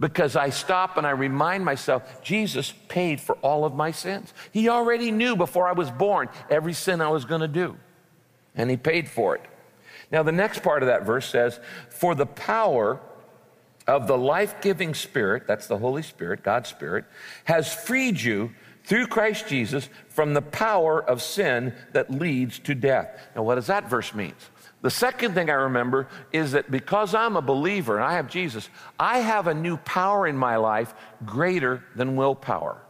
because 0.00 0.34
I 0.34 0.48
stop 0.50 0.96
and 0.96 1.06
I 1.06 1.10
remind 1.10 1.64
myself 1.64 2.24
Jesus 2.24 2.72
paid 2.88 3.20
for 3.20 3.36
all 3.36 3.64
of 3.64 3.74
my 3.74 3.92
sins. 3.92 4.32
He 4.50 4.68
already 4.68 5.12
knew 5.12 5.36
before 5.36 5.68
I 5.68 5.72
was 5.72 5.90
born 5.90 6.28
every 6.48 6.72
sin 6.72 7.00
I 7.00 7.10
was 7.10 7.26
going 7.26 7.42
to 7.42 7.48
do, 7.48 7.76
and 8.56 8.70
He 8.70 8.76
paid 8.76 9.08
for 9.08 9.36
it. 9.36 9.42
Now, 10.10 10.24
the 10.24 10.32
next 10.32 10.62
part 10.62 10.82
of 10.82 10.88
that 10.88 11.04
verse 11.04 11.28
says, 11.28 11.60
For 11.90 12.14
the 12.14 12.26
power 12.26 12.98
of 13.86 14.06
the 14.06 14.18
life 14.18 14.60
giving 14.60 14.94
Spirit, 14.94 15.46
that's 15.46 15.66
the 15.66 15.78
Holy 15.78 16.02
Spirit, 16.02 16.42
God's 16.42 16.68
Spirit, 16.68 17.04
has 17.44 17.72
freed 17.72 18.20
you 18.20 18.52
through 18.84 19.06
Christ 19.06 19.46
Jesus 19.46 19.88
from 20.08 20.34
the 20.34 20.42
power 20.42 21.02
of 21.02 21.22
sin 21.22 21.74
that 21.92 22.10
leads 22.10 22.58
to 22.60 22.74
death. 22.74 23.20
Now, 23.36 23.42
what 23.42 23.56
does 23.56 23.68
that 23.68 23.88
verse 23.88 24.14
mean? 24.14 24.34
The 24.82 24.90
second 24.90 25.34
thing 25.34 25.50
I 25.50 25.54
remember 25.54 26.08
is 26.32 26.52
that 26.52 26.70
because 26.70 27.14
I'm 27.14 27.36
a 27.36 27.42
believer 27.42 27.96
and 27.96 28.04
I 28.04 28.14
have 28.14 28.28
Jesus, 28.28 28.68
I 28.98 29.18
have 29.18 29.46
a 29.46 29.54
new 29.54 29.76
power 29.76 30.26
in 30.26 30.36
my 30.36 30.56
life 30.56 30.94
greater 31.24 31.84
than 31.94 32.16
willpower. 32.16 32.80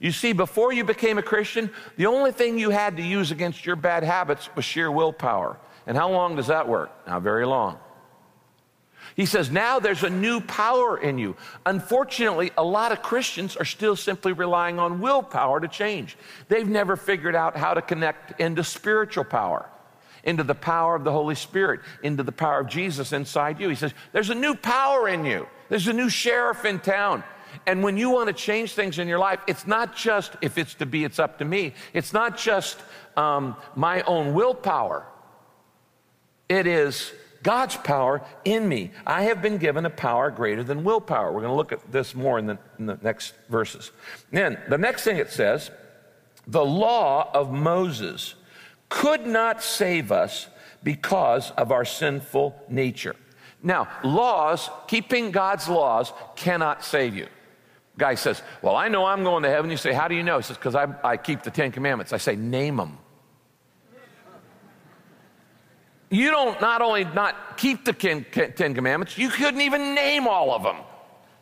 You 0.00 0.10
see, 0.10 0.32
before 0.32 0.72
you 0.72 0.84
became 0.84 1.18
a 1.18 1.22
Christian, 1.22 1.70
the 1.96 2.06
only 2.06 2.32
thing 2.32 2.58
you 2.58 2.70
had 2.70 2.96
to 2.96 3.02
use 3.02 3.30
against 3.30 3.66
your 3.66 3.76
bad 3.76 4.04
habits 4.04 4.48
was 4.56 4.64
sheer 4.64 4.90
willpower. 4.90 5.58
And 5.86 5.96
how 5.96 6.10
long 6.10 6.36
does 6.36 6.46
that 6.46 6.66
work? 6.66 6.90
Not 7.06 7.22
very 7.22 7.46
long. 7.46 7.78
He 9.14 9.26
says, 9.26 9.50
now 9.50 9.78
there's 9.78 10.02
a 10.02 10.10
new 10.10 10.40
power 10.40 10.98
in 10.98 11.18
you. 11.18 11.36
Unfortunately, 11.64 12.50
a 12.58 12.64
lot 12.64 12.92
of 12.92 13.02
Christians 13.02 13.56
are 13.56 13.64
still 13.64 13.96
simply 13.96 14.32
relying 14.32 14.78
on 14.78 15.00
willpower 15.00 15.60
to 15.60 15.68
change. 15.68 16.18
They've 16.48 16.68
never 16.68 16.96
figured 16.96 17.34
out 17.34 17.56
how 17.56 17.74
to 17.74 17.82
connect 17.82 18.40
into 18.40 18.64
spiritual 18.64 19.24
power, 19.24 19.70
into 20.26 20.42
the 20.42 20.54
power 20.54 20.94
of 20.94 21.04
the 21.04 21.12
Holy 21.12 21.34
Spirit, 21.34 21.80
into 22.02 22.22
the 22.22 22.32
power 22.32 22.60
of 22.60 22.68
Jesus 22.68 23.12
inside 23.12 23.58
you. 23.58 23.70
He 23.70 23.74
says, 23.74 23.94
there's 24.12 24.28
a 24.28 24.34
new 24.34 24.54
power 24.54 25.08
in 25.08 25.24
you, 25.24 25.46
there's 25.70 25.88
a 25.88 25.92
new 25.92 26.10
sheriff 26.10 26.66
in 26.66 26.80
town. 26.80 27.24
And 27.66 27.82
when 27.82 27.96
you 27.96 28.10
want 28.10 28.26
to 28.26 28.34
change 28.34 28.74
things 28.74 28.98
in 28.98 29.08
your 29.08 29.18
life, 29.18 29.40
it's 29.46 29.66
not 29.66 29.96
just 29.96 30.36
if 30.42 30.58
it's 30.58 30.74
to 30.74 30.84
be, 30.84 31.04
it's 31.04 31.18
up 31.18 31.38
to 31.38 31.44
me. 31.46 31.72
It's 31.94 32.12
not 32.12 32.36
just 32.36 32.78
um, 33.16 33.56
my 33.74 34.02
own 34.02 34.34
willpower. 34.34 35.06
It 36.50 36.66
is 36.66 37.12
God's 37.42 37.76
power 37.76 38.22
in 38.44 38.68
me. 38.68 38.90
I 39.06 39.22
have 39.22 39.40
been 39.40 39.56
given 39.56 39.86
a 39.86 39.90
power 39.90 40.30
greater 40.30 40.62
than 40.62 40.84
willpower. 40.84 41.32
We're 41.32 41.40
going 41.40 41.52
to 41.52 41.56
look 41.56 41.72
at 41.72 41.90
this 41.90 42.14
more 42.14 42.38
in 42.38 42.46
the, 42.46 42.58
in 42.78 42.86
the 42.86 42.98
next 43.02 43.32
verses. 43.48 43.90
Then, 44.30 44.58
the 44.68 44.78
next 44.78 45.04
thing 45.04 45.16
it 45.16 45.30
says 45.30 45.70
the 46.46 46.64
law 46.64 47.30
of 47.32 47.52
Moses 47.52 48.34
could 48.88 49.26
not 49.26 49.62
save 49.62 50.12
us 50.12 50.48
because 50.82 51.50
of 51.52 51.72
our 51.72 51.84
sinful 51.84 52.54
nature. 52.68 53.16
Now, 53.62 53.88
laws, 54.04 54.70
keeping 54.86 55.30
God's 55.30 55.68
laws, 55.68 56.12
cannot 56.36 56.84
save 56.84 57.16
you. 57.16 57.26
Guy 57.98 58.14
says, 58.14 58.42
Well, 58.62 58.76
I 58.76 58.88
know 58.88 59.06
I'm 59.06 59.24
going 59.24 59.42
to 59.42 59.48
heaven. 59.48 59.70
You 59.70 59.76
say, 59.76 59.92
How 59.92 60.06
do 60.06 60.14
you 60.14 60.22
know? 60.22 60.36
He 60.36 60.42
says, 60.44 60.56
Because 60.56 60.74
I, 60.74 60.94
I 61.02 61.16
keep 61.16 61.42
the 61.42 61.50
Ten 61.50 61.72
Commandments. 61.72 62.12
I 62.12 62.18
say, 62.18 62.36
Name 62.36 62.76
them 62.76 62.98
you 66.10 66.30
don't 66.30 66.60
not 66.60 66.82
only 66.82 67.04
not 67.04 67.56
keep 67.56 67.84
the 67.84 67.92
Ten 67.92 68.74
Commandments, 68.74 69.18
you 69.18 69.28
couldn't 69.28 69.60
even 69.60 69.94
name 69.94 70.26
all 70.26 70.52
of 70.52 70.62
them. 70.62 70.76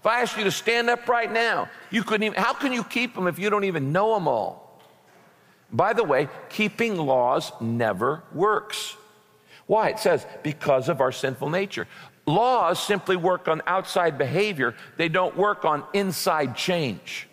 If 0.01 0.07
I 0.07 0.21
asked 0.21 0.37
you 0.37 0.45
to 0.45 0.51
stand 0.51 0.91
up 0.91 1.09
right 1.09 1.31
now, 1.31 1.69
you 1.91 2.03
couldn't 2.03 2.25
even, 2.25 2.41
how 2.41 2.53
can 2.53 2.73
you 2.73 2.85
keep 2.85 3.15
them 3.15 3.27
if 3.27 3.39
you 3.39 3.51
don't 3.51 3.65
even 3.65 3.93
know 3.93 4.15
them 4.15 4.29
all? 4.29 4.64
By 5.75 5.93
the 5.93 6.05
way, 6.05 6.29
keeping 6.51 6.97
laws 6.97 7.51
never 7.61 8.23
works. 8.33 8.97
Why? 9.67 9.89
It 9.89 9.99
says, 9.99 10.25
because 10.45 10.89
of 10.89 11.01
our 11.01 11.11
sinful 11.11 11.51
nature. 11.51 11.89
Laws 12.27 12.81
simply 12.81 13.17
work 13.17 13.49
on 13.49 13.61
outside 13.67 14.17
behavior, 14.17 14.77
they 14.97 15.09
don't 15.09 15.37
work 15.37 15.65
on 15.65 15.83
inside 15.93 16.57
change. 16.57 17.29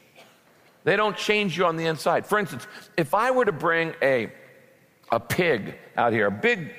They 0.83 0.95
don't 0.95 1.15
change 1.15 1.55
you 1.55 1.65
on 1.67 1.77
the 1.77 1.85
inside. 1.85 2.25
For 2.25 2.39
instance, 2.39 2.65
if 2.97 3.13
I 3.13 3.29
were 3.29 3.45
to 3.45 3.51
bring 3.51 3.93
a, 4.01 4.31
a 5.11 5.19
pig 5.19 5.75
out 5.95 6.11
here, 6.11 6.25
a 6.25 6.31
big 6.31 6.73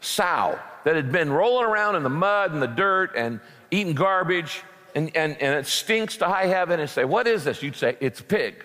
sow 0.00 0.58
that 0.82 0.96
had 0.96 1.12
been 1.12 1.30
rolling 1.30 1.64
around 1.64 1.94
in 1.94 2.02
the 2.02 2.10
mud 2.10 2.52
and 2.52 2.60
the 2.60 2.66
dirt 2.66 3.12
and 3.16 3.38
eating 3.70 3.94
garbage, 3.94 4.62
and, 4.96 5.16
and, 5.16 5.40
and 5.40 5.54
it 5.54 5.66
stinks 5.66 6.16
to 6.16 6.26
high 6.26 6.46
heaven, 6.46 6.80
and 6.80 6.90
say, 6.90 7.04
What 7.04 7.28
is 7.28 7.44
this? 7.44 7.62
You'd 7.62 7.76
say, 7.76 7.96
It's 8.00 8.18
a 8.18 8.24
pig. 8.24 8.64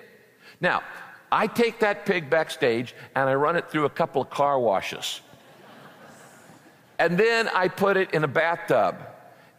Now, 0.60 0.82
I 1.34 1.48
take 1.48 1.80
that 1.80 2.06
pig 2.06 2.30
backstage 2.30 2.94
and 3.16 3.28
I 3.28 3.34
run 3.34 3.56
it 3.56 3.72
through 3.72 3.86
a 3.86 3.90
couple 3.90 4.22
of 4.22 4.30
car 4.30 4.60
washes. 4.60 5.22
and 7.00 7.18
then 7.18 7.50
I 7.50 7.70
put 7.70 7.98
it 7.98 8.14
in 8.14 8.24
a 8.24 8.28
bathtub. 8.28 8.96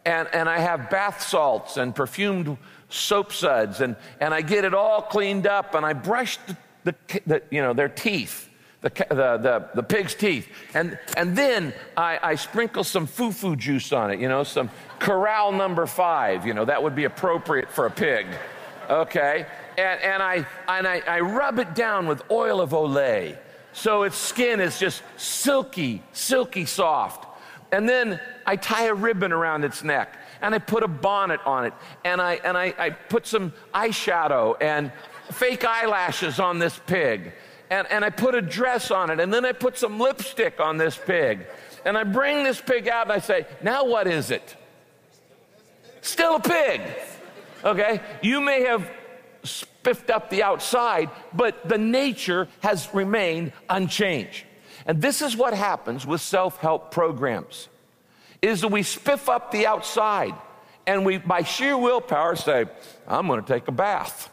And, 0.05 0.29
and 0.33 0.47
I 0.47 0.59
have 0.59 0.89
bath 0.89 1.21
salts 1.21 1.77
and 1.77 1.93
perfumed 1.93 2.57
soap 2.89 3.33
suds, 3.33 3.81
and, 3.81 3.95
and 4.21 4.35
I 4.35 4.41
get 4.41 4.63
it 4.63 4.75
all 4.75 5.01
cleaned 5.01 5.47
up, 5.47 5.73
and 5.73 5.83
I 5.83 5.93
brush 5.93 6.37
the, 6.45 6.55
the, 6.83 6.95
the 7.25 7.43
you 7.49 7.61
know, 7.61 7.73
their 7.73 7.89
teeth 7.89 8.49
the, 8.81 8.91
the, 9.09 9.37
the, 9.37 9.69
the, 9.73 9.83
pig's 9.83 10.13
teeth. 10.13 10.47
And, 10.75 10.99
and 11.17 11.35
then 11.35 11.73
I, 11.97 12.19
I 12.21 12.35
sprinkle 12.35 12.83
some 12.83 13.07
foo-foo 13.07 13.55
juice 13.55 13.91
on 13.91 14.11
it, 14.11 14.19
you 14.19 14.29
know, 14.29 14.43
some 14.43 14.69
corral 14.99 15.51
number 15.51 15.87
five, 15.87 16.45
you 16.45 16.53
know, 16.53 16.65
that 16.65 16.83
would 16.83 16.93
be 16.93 17.05
appropriate 17.05 17.71
for 17.71 17.87
a 17.87 17.91
pig. 17.91 18.27
Okay? 18.87 19.47
And, 19.77 20.01
and, 20.01 20.23
I, 20.23 20.45
and 20.67 20.87
I, 20.87 21.01
I 21.07 21.19
rub 21.19 21.59
it 21.59 21.75
down 21.75 22.07
with 22.07 22.21
oil 22.31 22.61
of 22.61 22.71
Olay. 22.71 23.37
So 23.73 24.03
its 24.03 24.17
skin 24.17 24.61
is 24.61 24.79
just 24.79 25.03
silky, 25.17 26.01
silky 26.13 26.65
soft. 26.65 27.25
And 27.71 27.89
then 27.89 28.19
I 28.45 28.55
tie 28.55 28.85
a 28.85 28.93
ribbon 28.93 29.31
around 29.31 29.65
its 29.65 29.83
neck 29.83 30.17
and 30.41 30.55
I 30.55 30.59
put 30.59 30.83
a 30.83 30.87
bonnet 30.87 31.41
on 31.45 31.65
it 31.65 31.73
and 32.05 32.21
I, 32.21 32.35
and 32.35 32.57
I, 32.57 32.73
I 32.77 32.89
put 32.91 33.27
some 33.27 33.51
eyeshadow 33.73 34.55
and 34.61 34.91
fake 35.31 35.65
eyelashes 35.65 36.39
on 36.39 36.59
this 36.59 36.79
pig 36.85 37.33
and, 37.69 37.87
and 37.89 38.05
I 38.05 38.09
put 38.09 38.35
a 38.35 38.41
dress 38.41 38.91
on 38.91 39.09
it, 39.09 39.19
and 39.19 39.33
then 39.33 39.45
I 39.45 39.51
put 39.51 39.77
some 39.77 39.99
lipstick 39.99 40.59
on 40.59 40.77
this 40.77 40.97
pig. 40.97 41.45
And 41.83 41.97
I 41.97 42.03
bring 42.03 42.43
this 42.43 42.59
pig 42.61 42.87
out 42.87 43.03
and 43.03 43.13
I 43.13 43.19
say, 43.19 43.45
Now 43.61 43.85
what 43.85 44.07
is 44.07 44.31
it? 44.31 44.55
Still 46.01 46.35
a 46.35 46.39
pig. 46.39 46.81
Okay? 47.63 48.01
You 48.21 48.41
may 48.41 48.63
have 48.63 48.89
spiffed 49.45 50.09
up 50.09 50.29
the 50.29 50.43
outside, 50.43 51.09
but 51.33 51.67
the 51.67 51.77
nature 51.77 52.47
has 52.61 52.93
remained 52.93 53.53
unchanged. 53.69 54.43
And 54.85 55.01
this 55.01 55.21
is 55.21 55.35
what 55.35 55.53
happens 55.53 56.05
with 56.05 56.21
self-help 56.21 56.91
programs. 56.91 57.69
Is 58.41 58.61
that 58.61 58.67
we 58.67 58.81
spiff 58.81 59.29
up 59.29 59.51
the 59.51 59.65
outside 59.65 60.35
and 60.85 61.05
we 61.05 61.17
by 61.17 61.43
sheer 61.43 61.77
willpower 61.77 62.35
say, 62.35 62.65
I'm 63.07 63.27
going 63.27 63.41
to 63.41 63.47
take 63.47 63.67
a 63.67 63.71
bath. 63.71 64.29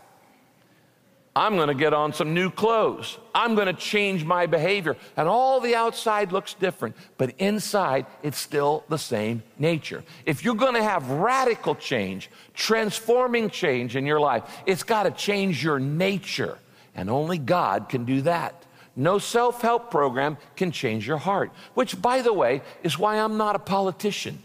I'm 1.34 1.56
going 1.56 1.68
to 1.68 1.74
get 1.74 1.94
on 1.94 2.12
some 2.12 2.34
new 2.34 2.50
clothes. 2.50 3.18
I'm 3.34 3.54
going 3.54 3.66
to 3.66 3.72
change 3.72 4.22
my 4.22 4.44
behavior. 4.44 4.96
And 5.16 5.28
all 5.28 5.60
the 5.60 5.74
outside 5.74 6.30
looks 6.30 6.52
different, 6.52 6.94
but 7.16 7.34
inside 7.38 8.04
it's 8.22 8.38
still 8.38 8.84
the 8.90 8.98
same 8.98 9.42
nature. 9.58 10.04
If 10.26 10.44
you're 10.44 10.54
going 10.54 10.74
to 10.74 10.82
have 10.82 11.08
radical 11.08 11.74
change, 11.74 12.30
transforming 12.52 13.48
change 13.48 13.96
in 13.96 14.04
your 14.04 14.20
life, 14.20 14.42
it's 14.66 14.82
got 14.82 15.04
to 15.04 15.10
change 15.10 15.64
your 15.64 15.78
nature. 15.78 16.58
And 16.94 17.08
only 17.08 17.38
God 17.38 17.88
can 17.88 18.04
do 18.04 18.20
that. 18.22 18.66
No 18.94 19.18
self 19.18 19.62
help 19.62 19.90
program 19.90 20.36
can 20.54 20.70
change 20.70 21.06
your 21.06 21.16
heart, 21.16 21.52
which, 21.72 22.00
by 22.00 22.20
the 22.20 22.34
way, 22.34 22.60
is 22.82 22.98
why 22.98 23.16
I'm 23.16 23.38
not 23.38 23.56
a 23.56 23.58
politician. 23.58 24.38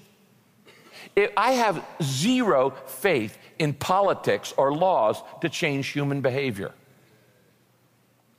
I 1.36 1.52
have 1.54 1.84
zero 2.02 2.74
faith 2.86 3.38
in 3.60 3.74
politics 3.74 4.54
or 4.56 4.74
laws 4.74 5.22
to 5.42 5.50
change 5.50 5.88
human 5.88 6.22
behavior. 6.22 6.74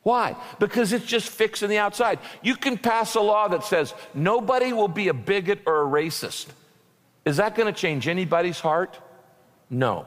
Why? 0.02 0.36
Because 0.58 0.92
it's 0.92 1.04
just 1.04 1.28
fixing 1.28 1.68
the 1.68 1.78
outside. 1.78 2.18
You 2.42 2.56
can 2.56 2.78
pass 2.78 3.14
a 3.14 3.20
law 3.20 3.48
that 3.48 3.64
says 3.64 3.94
nobody 4.14 4.72
will 4.72 4.88
be 4.88 5.08
a 5.08 5.14
bigot 5.14 5.60
or 5.66 5.82
a 5.82 5.86
racist. 5.86 6.46
Is 7.24 7.36
that 7.36 7.54
going 7.54 7.72
to 7.72 7.78
change 7.78 8.08
anybody's 8.08 8.60
heart? 8.60 8.98
No. 9.68 10.06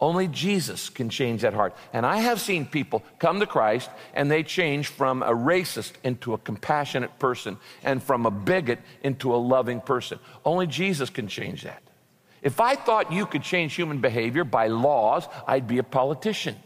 Only 0.00 0.28
Jesus 0.28 0.90
can 0.90 1.08
change 1.08 1.42
that 1.42 1.54
heart. 1.54 1.74
And 1.92 2.04
I 2.04 2.18
have 2.18 2.40
seen 2.40 2.66
people 2.66 3.02
come 3.18 3.40
to 3.40 3.46
Christ 3.46 3.90
and 4.14 4.30
they 4.30 4.42
change 4.42 4.88
from 4.88 5.22
a 5.22 5.32
racist 5.32 5.92
into 6.04 6.34
a 6.34 6.38
compassionate 6.38 7.18
person 7.18 7.56
and 7.82 8.02
from 8.02 8.26
a 8.26 8.30
bigot 8.30 8.78
into 9.02 9.34
a 9.34 9.36
loving 9.36 9.80
person. 9.80 10.18
Only 10.44 10.66
Jesus 10.66 11.08
can 11.08 11.28
change 11.28 11.62
that. 11.62 11.82
If 12.42 12.60
I 12.60 12.74
thought 12.74 13.10
you 13.10 13.26
could 13.26 13.42
change 13.42 13.74
human 13.74 14.00
behavior 14.00 14.44
by 14.44 14.68
laws, 14.68 15.26
I'd 15.46 15.66
be 15.66 15.78
a 15.78 15.82
politician. 15.82 16.56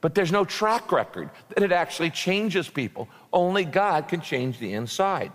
But 0.00 0.14
there's 0.14 0.30
no 0.30 0.44
track 0.44 0.92
record 0.92 1.30
that 1.48 1.62
it 1.62 1.72
actually 1.72 2.10
changes 2.10 2.68
people. 2.68 3.08
Only 3.32 3.64
God 3.64 4.08
can 4.08 4.20
change 4.20 4.58
the 4.58 4.72
inside. 4.72 5.32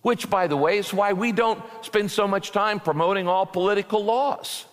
Which, 0.00 0.28
by 0.30 0.46
the 0.46 0.56
way, 0.56 0.78
is 0.78 0.92
why 0.92 1.12
we 1.12 1.32
don't 1.32 1.62
spend 1.82 2.10
so 2.10 2.26
much 2.26 2.50
time 2.50 2.80
promoting 2.80 3.28
all 3.28 3.46
political 3.46 4.04
laws. 4.04 4.64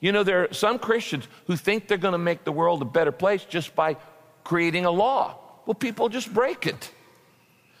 You 0.00 0.12
know, 0.12 0.22
there 0.22 0.48
are 0.48 0.52
some 0.52 0.78
Christians 0.78 1.26
who 1.46 1.56
think 1.56 1.88
they're 1.88 1.96
going 1.96 2.12
to 2.12 2.18
make 2.18 2.44
the 2.44 2.52
world 2.52 2.82
a 2.82 2.84
better 2.84 3.12
place 3.12 3.44
just 3.44 3.74
by 3.74 3.96
creating 4.42 4.84
a 4.84 4.90
law. 4.90 5.38
Well, 5.64 5.74
people 5.74 6.08
just 6.08 6.32
break 6.34 6.66
it. 6.66 6.90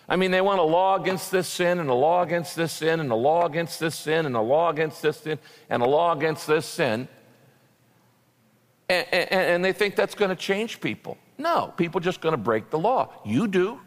I 0.08 0.16
mean, 0.16 0.30
they 0.30 0.40
want 0.40 0.60
a 0.60 0.64
law 0.64 0.96
against 0.96 1.30
this 1.30 1.48
sin, 1.48 1.78
and 1.78 1.90
a 1.90 1.94
law 1.94 2.22
against 2.22 2.56
this 2.56 2.72
sin, 2.72 3.00
and 3.00 3.10
a 3.10 3.14
law 3.14 3.46
against 3.46 3.80
this 3.80 3.94
sin, 3.94 4.26
and 4.26 4.36
a 4.36 4.40
law 4.40 4.70
against 4.70 5.02
this 5.02 5.18
sin, 5.18 5.38
and 5.68 5.82
a 5.82 5.86
law 5.86 6.12
against 6.12 6.46
this 6.46 6.66
sin. 6.66 7.08
And, 8.88 9.06
and, 9.12 9.30
and 9.32 9.64
they 9.64 9.72
think 9.72 9.96
that's 9.96 10.14
going 10.14 10.28
to 10.28 10.36
change 10.36 10.80
people. 10.80 11.16
No, 11.38 11.72
people 11.76 12.00
just 12.00 12.20
going 12.20 12.32
to 12.34 12.36
break 12.38 12.70
the 12.70 12.78
law. 12.78 13.12
You 13.24 13.48
do. 13.48 13.80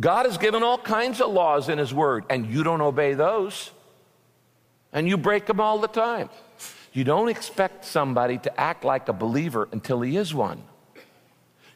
God 0.00 0.26
has 0.26 0.38
given 0.38 0.62
all 0.62 0.78
kinds 0.78 1.20
of 1.20 1.30
laws 1.30 1.68
in 1.68 1.78
His 1.78 1.92
Word, 1.94 2.24
and 2.30 2.46
you 2.46 2.62
don't 2.62 2.80
obey 2.80 3.14
those. 3.14 3.70
and 4.92 5.08
you 5.08 5.16
break 5.16 5.46
them 5.46 5.60
all 5.60 5.78
the 5.78 5.88
time. 5.88 6.28
You 6.92 7.04
don't 7.04 7.28
expect 7.28 7.84
somebody 7.84 8.38
to 8.38 8.60
act 8.60 8.84
like 8.84 9.08
a 9.08 9.12
believer 9.12 9.68
until 9.72 10.02
he 10.02 10.16
is 10.16 10.34
one 10.34 10.62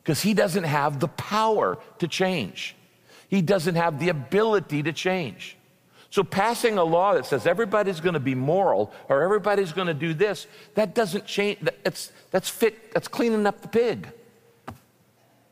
because 0.02 0.22
he 0.22 0.34
doesn't 0.34 0.64
have 0.64 1.00
the 1.00 1.08
power 1.08 1.78
to 1.98 2.06
change. 2.06 2.76
He 3.28 3.42
doesn't 3.42 3.74
have 3.74 3.98
the 3.98 4.10
ability 4.10 4.82
to 4.84 4.92
change. 4.92 5.55
So, 6.16 6.24
passing 6.24 6.78
a 6.78 6.82
law 6.82 7.12
that 7.12 7.26
says 7.26 7.46
everybody's 7.46 8.00
going 8.00 8.14
to 8.14 8.20
be 8.20 8.34
moral 8.34 8.90
or 9.10 9.22
everybody's 9.22 9.74
going 9.74 9.88
to 9.88 9.92
do 9.92 10.14
this, 10.14 10.46
that 10.74 10.94
doesn't 10.94 11.26
change. 11.26 11.58
That's, 11.84 12.10
that's 12.30 12.48
fit, 12.48 12.94
that's 12.94 13.06
cleaning 13.06 13.44
up 13.44 13.60
the 13.60 13.68
pig. 13.68 14.08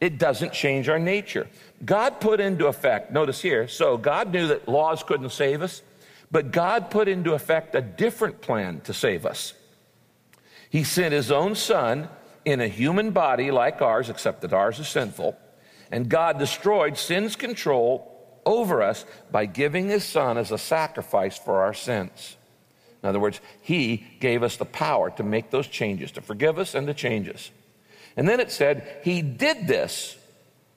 It 0.00 0.16
doesn't 0.16 0.54
change 0.54 0.88
our 0.88 0.98
nature. 0.98 1.48
God 1.84 2.18
put 2.18 2.40
into 2.40 2.68
effect, 2.68 3.12
notice 3.12 3.42
here, 3.42 3.68
so 3.68 3.98
God 3.98 4.32
knew 4.32 4.46
that 4.46 4.66
laws 4.66 5.02
couldn't 5.02 5.32
save 5.32 5.60
us, 5.60 5.82
but 6.30 6.50
God 6.50 6.90
put 6.90 7.08
into 7.08 7.34
effect 7.34 7.74
a 7.74 7.82
different 7.82 8.40
plan 8.40 8.80
to 8.84 8.94
save 8.94 9.26
us. 9.26 9.52
He 10.70 10.82
sent 10.82 11.12
his 11.12 11.30
own 11.30 11.56
son 11.56 12.08
in 12.46 12.62
a 12.62 12.68
human 12.68 13.10
body 13.10 13.50
like 13.50 13.82
ours, 13.82 14.08
except 14.08 14.40
that 14.40 14.54
ours 14.54 14.78
is 14.78 14.88
sinful, 14.88 15.36
and 15.90 16.08
God 16.08 16.38
destroyed 16.38 16.96
sin's 16.96 17.36
control 17.36 18.13
over 18.46 18.82
us 18.82 19.04
by 19.30 19.46
giving 19.46 19.88
his 19.88 20.04
son 20.04 20.38
as 20.38 20.50
a 20.50 20.58
sacrifice 20.58 21.38
for 21.38 21.62
our 21.62 21.74
sins. 21.74 22.36
In 23.02 23.08
other 23.08 23.20
words, 23.20 23.40
he 23.60 24.06
gave 24.20 24.42
us 24.42 24.56
the 24.56 24.64
power 24.64 25.10
to 25.10 25.22
make 25.22 25.50
those 25.50 25.66
changes, 25.66 26.12
to 26.12 26.22
forgive 26.22 26.58
us 26.58 26.74
and 26.74 26.86
to 26.86 26.94
change 26.94 27.28
us. 27.28 27.50
And 28.16 28.28
then 28.28 28.40
it 28.40 28.50
said, 28.50 29.00
He 29.04 29.22
did 29.22 29.66
this. 29.66 30.16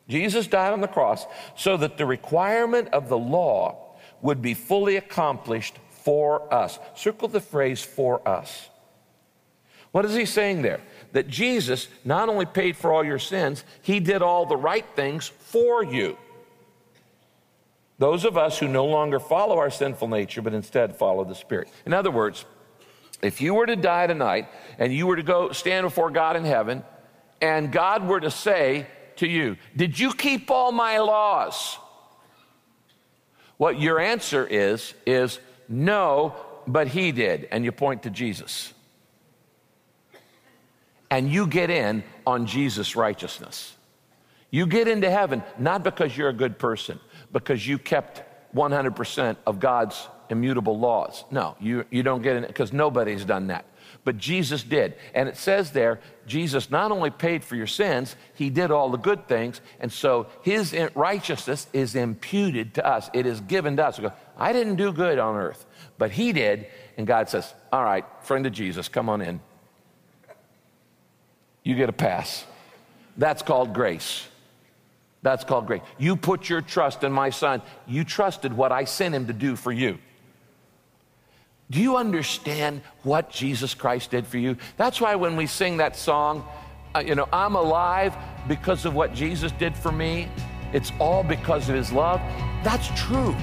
Jesus 0.09 0.47
died 0.47 0.73
on 0.73 0.81
the 0.81 0.87
cross 0.87 1.25
so 1.55 1.77
that 1.77 1.97
the 1.97 2.05
requirement 2.05 2.89
of 2.89 3.09
the 3.09 3.17
law 3.17 3.95
would 4.21 4.41
be 4.41 4.53
fully 4.53 4.95
accomplished 4.95 5.77
for 5.89 6.53
us. 6.53 6.79
Circle 6.95 7.29
the 7.29 7.41
phrase 7.41 7.83
for 7.83 8.27
us. 8.27 8.69
What 9.91 10.05
is 10.05 10.15
he 10.15 10.25
saying 10.25 10.61
there? 10.61 10.81
That 11.13 11.27
Jesus 11.27 11.87
not 12.05 12.29
only 12.29 12.45
paid 12.45 12.75
for 12.75 12.93
all 12.93 13.03
your 13.03 13.19
sins, 13.19 13.63
he 13.81 13.99
did 13.99 14.21
all 14.21 14.45
the 14.45 14.57
right 14.57 14.85
things 14.95 15.27
for 15.27 15.83
you. 15.83 16.17
Those 17.99 18.25
of 18.25 18.37
us 18.37 18.59
who 18.59 18.67
no 18.67 18.85
longer 18.85 19.19
follow 19.19 19.57
our 19.57 19.71
sinful 19.71 20.07
nature, 20.07 20.41
but 20.41 20.53
instead 20.53 20.95
follow 20.95 21.23
the 21.23 21.35
Spirit. 21.35 21.69
In 21.85 21.93
other 21.93 22.11
words, 22.11 22.45
if 23.21 23.41
you 23.41 23.55
were 23.55 23.65
to 23.65 23.75
die 23.75 24.05
tonight 24.07 24.47
and 24.77 24.93
you 24.93 25.07
were 25.07 25.15
to 25.15 25.23
go 25.23 25.51
stand 25.51 25.85
before 25.85 26.11
God 26.11 26.35
in 26.35 26.45
heaven, 26.45 26.83
and 27.41 27.71
God 27.71 28.07
were 28.07 28.19
to 28.19 28.29
say 28.29 28.87
to 29.17 29.27
you, 29.27 29.57
Did 29.75 29.99
you 29.99 30.13
keep 30.13 30.51
all 30.51 30.71
my 30.71 30.99
laws? 30.99 31.77
What 33.57 33.79
your 33.79 33.99
answer 33.99 34.45
is, 34.45 34.93
is 35.05 35.39
no, 35.67 36.35
but 36.67 36.87
he 36.87 37.11
did. 37.11 37.47
And 37.51 37.65
you 37.65 37.71
point 37.71 38.03
to 38.03 38.11
Jesus. 38.11 38.73
And 41.09 41.31
you 41.31 41.47
get 41.47 41.69
in 41.71 42.03
on 42.25 42.45
Jesus' 42.45 42.95
righteousness. 42.95 43.75
You 44.51 44.67
get 44.67 44.87
into 44.87 45.09
heaven 45.09 45.43
not 45.57 45.83
because 45.83 46.15
you're 46.15 46.29
a 46.29 46.33
good 46.33 46.59
person, 46.59 46.99
because 47.43 47.67
you 47.67 47.77
kept 47.77 48.23
100% 48.55 49.37
of 49.45 49.59
God's 49.59 50.07
immutable 50.29 50.77
laws. 50.77 51.23
No, 51.31 51.55
you, 51.59 51.85
you 51.89 52.03
don't 52.03 52.21
get 52.21 52.35
it 52.35 52.47
because 52.47 52.73
nobody's 52.73 53.25
done 53.25 53.47
that 53.47 53.65
but 54.07 54.17
Jesus 54.17 54.63
did. 54.63 54.93
And 55.13 55.27
it 55.27 55.35
says 55.35 55.71
there, 55.71 55.99
Jesus 56.25 56.71
not 56.71 56.93
only 56.93 57.09
paid 57.09 57.43
for 57.43 57.57
your 57.57 57.67
sins, 57.67 58.15
he 58.35 58.49
did 58.49 58.71
all 58.71 58.89
the 58.89 58.97
good 58.97 59.27
things. 59.27 59.59
And 59.81 59.91
so 59.91 60.27
his 60.43 60.73
righteousness 60.95 61.67
is 61.73 61.93
imputed 61.93 62.73
to 62.75 62.87
us, 62.87 63.09
it 63.13 63.25
is 63.25 63.41
given 63.41 63.75
to 63.75 63.85
us. 63.85 63.99
Go, 63.99 64.13
I 64.37 64.53
didn't 64.53 64.77
do 64.77 64.93
good 64.93 65.19
on 65.19 65.35
earth, 65.35 65.65
but 65.97 66.11
he 66.11 66.31
did. 66.31 66.67
And 66.95 67.05
God 67.05 67.27
says, 67.27 67.53
All 67.69 67.83
right, 67.83 68.05
friend 68.21 68.45
of 68.45 68.53
Jesus, 68.53 68.87
come 68.87 69.09
on 69.09 69.21
in. 69.21 69.41
You 71.63 71.75
get 71.75 71.89
a 71.89 71.93
pass. 71.93 72.45
That's 73.17 73.41
called 73.41 73.73
grace. 73.73 74.25
That's 75.27 75.43
called 75.43 75.67
grace. 75.67 75.81
You 75.97 76.15
put 76.15 76.47
your 76.47 76.61
trust 76.61 77.03
in 77.03 77.11
my 77.11 77.31
son. 77.31 77.61
You 77.85 78.05
trusted 78.05 78.55
what 78.55 78.71
I 78.71 78.85
sent 78.85 79.13
him 79.13 79.27
to 79.27 79.33
do 79.33 79.57
for 79.57 79.73
you. 79.73 79.97
Do 81.69 81.81
you 81.81 81.97
understand 81.97 82.81
what 83.03 83.29
Jesus 83.29 83.73
Christ 83.73 84.11
did 84.11 84.25
for 84.25 84.37
you? 84.37 84.55
That's 84.77 85.01
why 85.01 85.15
when 85.15 85.35
we 85.35 85.45
sing 85.45 85.75
that 85.77 85.97
song, 85.97 86.47
uh, 86.95 86.99
you 86.99 87.13
know, 87.13 87.27
I'm 87.33 87.55
alive 87.55 88.15
because 88.47 88.85
of 88.85 88.95
what 88.95 89.13
Jesus 89.13 89.51
did 89.51 89.75
for 89.75 89.91
me, 89.91 90.29
it's 90.71 90.93
all 90.97 91.23
because 91.23 91.67
of 91.67 91.75
his 91.75 91.91
love. 91.91 92.21
That's 92.63 92.87
true. 92.95 93.35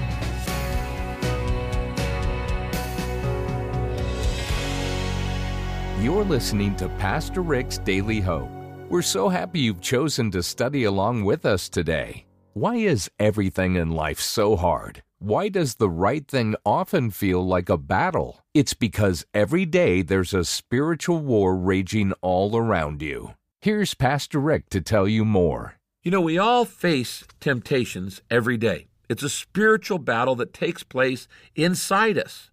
You're 6.01 6.23
listening 6.23 6.75
to 6.77 6.89
Pastor 6.97 7.41
Rick's 7.41 7.77
Daily 7.77 8.21
Hope. 8.21 8.54
We're 8.87 9.01
so 9.01 9.29
happy 9.29 9.61
you've 9.61 9.81
chosen 9.81 10.29
to 10.31 10.43
study 10.43 10.83
along 10.83 11.23
with 11.23 11.43
us 11.43 11.69
today. 11.69 12.25
Why 12.53 12.75
is 12.75 13.09
everything 13.17 13.75
in 13.75 13.89
life 13.89 14.19
so 14.19 14.55
hard? 14.55 15.01
Why 15.17 15.49
does 15.49 15.75
the 15.75 15.89
right 15.89 16.25
thing 16.27 16.55
often 16.63 17.09
feel 17.09 17.45
like 17.45 17.67
a 17.67 17.79
battle? 17.79 18.41
It's 18.53 18.75
because 18.75 19.25
every 19.33 19.65
day 19.65 20.03
there's 20.03 20.35
a 20.35 20.45
spiritual 20.45 21.17
war 21.17 21.57
raging 21.57 22.13
all 22.21 22.55
around 22.55 23.01
you. 23.01 23.33
Here's 23.59 23.95
Pastor 23.95 24.39
Rick 24.39 24.69
to 24.69 24.81
tell 24.81 25.07
you 25.07 25.25
more. 25.25 25.77
You 26.03 26.11
know, 26.11 26.21
we 26.21 26.37
all 26.37 26.63
face 26.63 27.23
temptations 27.39 28.21
every 28.29 28.55
day. 28.55 28.85
It's 29.09 29.23
a 29.23 29.29
spiritual 29.29 29.97
battle 29.97 30.35
that 30.35 30.53
takes 30.53 30.83
place 30.83 31.27
inside 31.55 32.19
us, 32.19 32.51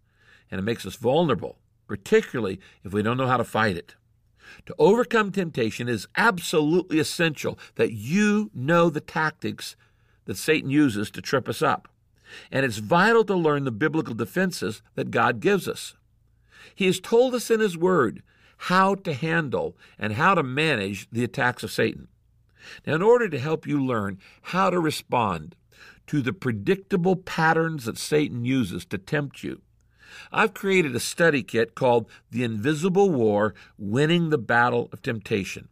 and 0.51 0.59
it 0.59 0.65
makes 0.65 0.87
us 0.87 0.97
vulnerable, 0.97 1.59
particularly 1.87 2.59
if 2.85 2.95
we 2.95 3.03
don't 3.03 3.19
know 3.19 3.27
how 3.27 3.37
to 3.37 3.45
fight 3.45 3.77
it. 3.77 3.97
To 4.67 4.75
overcome 4.79 5.33
temptation 5.33 5.89
is 5.89 6.09
absolutely 6.17 6.99
essential 6.99 7.59
that 7.77 7.93
you 7.93 8.51
know 8.55 8.91
the 8.91 9.01
tactics 9.01 9.77
that 10.25 10.37
Satan 10.37 10.71
uses 10.71 11.11
to 11.11 11.21
trip 11.21 11.49
us 11.49 11.63
up 11.63 11.89
and 12.51 12.65
it's 12.65 12.79
vital 12.79 13.25
to 13.25 13.35
learn 13.35 13.65
the 13.65 13.71
biblical 13.71 14.15
defenses 14.15 14.83
that 14.95 15.11
God 15.11 15.41
gives 15.41 15.69
us. 15.69 15.95
He 16.75 16.87
has 16.87 17.01
told 17.01 17.35
us 17.35 17.51
in 17.51 17.61
His 17.61 17.77
Word 17.77 18.23
how 18.57 18.95
to 18.97 19.13
handle 19.13 19.77
and 19.99 20.15
how 20.15 20.35
to 20.35 20.43
manage 20.43 21.09
the 21.11 21.25
attacks 21.25 21.63
of 21.63 21.73
Satan. 21.73 22.09
Now, 22.87 22.95
in 22.95 23.03
order 23.03 23.29
to 23.29 23.39
help 23.39 23.67
you 23.67 23.85
learn 23.85 24.19
how 24.43 24.71
to 24.71 24.79
respond 24.79 25.57
to 26.07 26.23
the 26.23 26.33
predictable 26.33 27.17
patterns 27.17 27.85
that 27.85 27.99
Satan 27.99 28.45
uses 28.45 28.85
to 28.87 28.99
tempt 28.99 29.43
you, 29.43 29.63
I've 30.33 30.55
created 30.55 30.95
a 30.95 31.01
study 31.01 31.43
kit 31.43 31.75
called 31.75 32.09
The 32.31 32.45
Invisible 32.45 33.11
War 33.11 33.55
Winning 33.79 34.31
the 34.31 34.39
Battle 34.39 34.89
of 34.93 35.03
Temptation. 35.03 35.69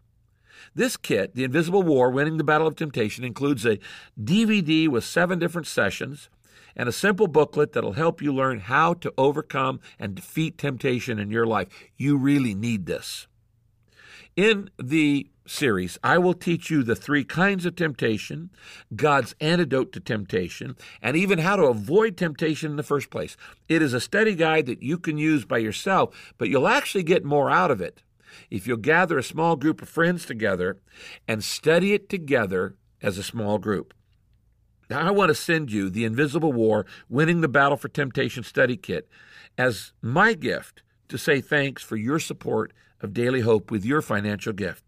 This 0.74 0.96
kit, 0.96 1.34
The 1.34 1.44
Invisible 1.44 1.82
War 1.82 2.10
Winning 2.10 2.36
the 2.36 2.44
Battle 2.44 2.66
of 2.66 2.76
Temptation, 2.76 3.24
includes 3.24 3.64
a 3.66 3.78
DVD 4.22 4.88
with 4.88 5.04
seven 5.04 5.38
different 5.38 5.66
sessions, 5.66 6.28
and 6.76 6.88
a 6.88 6.92
simple 6.92 7.26
booklet 7.26 7.72
that'll 7.72 7.94
help 7.94 8.22
you 8.22 8.32
learn 8.32 8.60
how 8.60 8.94
to 8.94 9.12
overcome 9.18 9.80
and 9.98 10.14
defeat 10.14 10.56
temptation 10.56 11.18
in 11.18 11.30
your 11.30 11.46
life. 11.46 11.68
You 11.96 12.16
really 12.16 12.54
need 12.54 12.86
this. 12.86 13.26
In 14.40 14.70
the 14.82 15.28
series, 15.46 15.98
I 16.02 16.16
will 16.16 16.32
teach 16.32 16.70
you 16.70 16.82
the 16.82 16.96
three 16.96 17.24
kinds 17.24 17.66
of 17.66 17.76
temptation, 17.76 18.48
God's 18.96 19.34
antidote 19.38 19.92
to 19.92 20.00
temptation, 20.00 20.78
and 21.02 21.14
even 21.14 21.40
how 21.40 21.56
to 21.56 21.64
avoid 21.64 22.16
temptation 22.16 22.70
in 22.70 22.78
the 22.78 22.82
first 22.82 23.10
place. 23.10 23.36
It 23.68 23.82
is 23.82 23.92
a 23.92 24.00
study 24.00 24.34
guide 24.34 24.64
that 24.64 24.82
you 24.82 24.96
can 24.96 25.18
use 25.18 25.44
by 25.44 25.58
yourself, 25.58 26.32
but 26.38 26.48
you'll 26.48 26.68
actually 26.68 27.02
get 27.02 27.22
more 27.22 27.50
out 27.50 27.70
of 27.70 27.82
it 27.82 28.02
if 28.48 28.66
you'll 28.66 28.78
gather 28.78 29.18
a 29.18 29.22
small 29.22 29.56
group 29.56 29.82
of 29.82 29.90
friends 29.90 30.24
together 30.24 30.78
and 31.28 31.44
study 31.44 31.92
it 31.92 32.08
together 32.08 32.76
as 33.02 33.18
a 33.18 33.22
small 33.22 33.58
group. 33.58 33.92
Now, 34.88 35.06
I 35.06 35.10
want 35.10 35.28
to 35.28 35.34
send 35.34 35.70
you 35.70 35.90
the 35.90 36.06
Invisible 36.06 36.54
War 36.54 36.86
Winning 37.10 37.42
the 37.42 37.48
Battle 37.48 37.76
for 37.76 37.88
Temptation 37.88 38.42
study 38.42 38.78
kit 38.78 39.06
as 39.58 39.92
my 40.00 40.32
gift 40.32 40.82
to 41.10 41.18
say 41.18 41.42
thanks 41.42 41.82
for 41.82 41.96
your 41.96 42.18
support 42.18 42.72
of 43.00 43.12
Daily 43.12 43.40
Hope 43.40 43.70
with 43.70 43.84
your 43.84 44.02
financial 44.02 44.52
gift. 44.52 44.84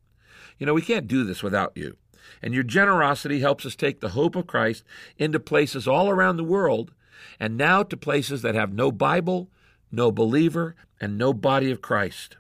You 0.59 0.67
know, 0.67 0.75
we 0.75 0.83
can't 0.83 1.09
do 1.09 1.25
this 1.25 1.43
without 1.43 1.73
you. 1.77 1.97
And 2.41 2.55
your 2.55 2.63
generosity 2.63 3.41
helps 3.41 3.67
us 3.67 3.75
take 3.75 4.01
the 4.01 4.11
hope 4.11 4.37
of 4.37 4.47
Christ 4.47 4.85
into 5.19 5.41
places 5.41 5.89
all 5.89 6.09
around 6.09 6.37
the 6.37 6.45
world 6.45 6.93
and 7.39 7.57
now 7.57 7.83
to 7.83 7.97
places 7.97 8.43
that 8.43 8.55
have 8.55 8.73
no 8.73 8.93
Bible, 8.93 9.49
no 9.91 10.13
believer, 10.13 10.75
and 11.01 11.19
no 11.19 11.33
body 11.33 11.71
of 11.71 11.83
Christ. 11.83 12.37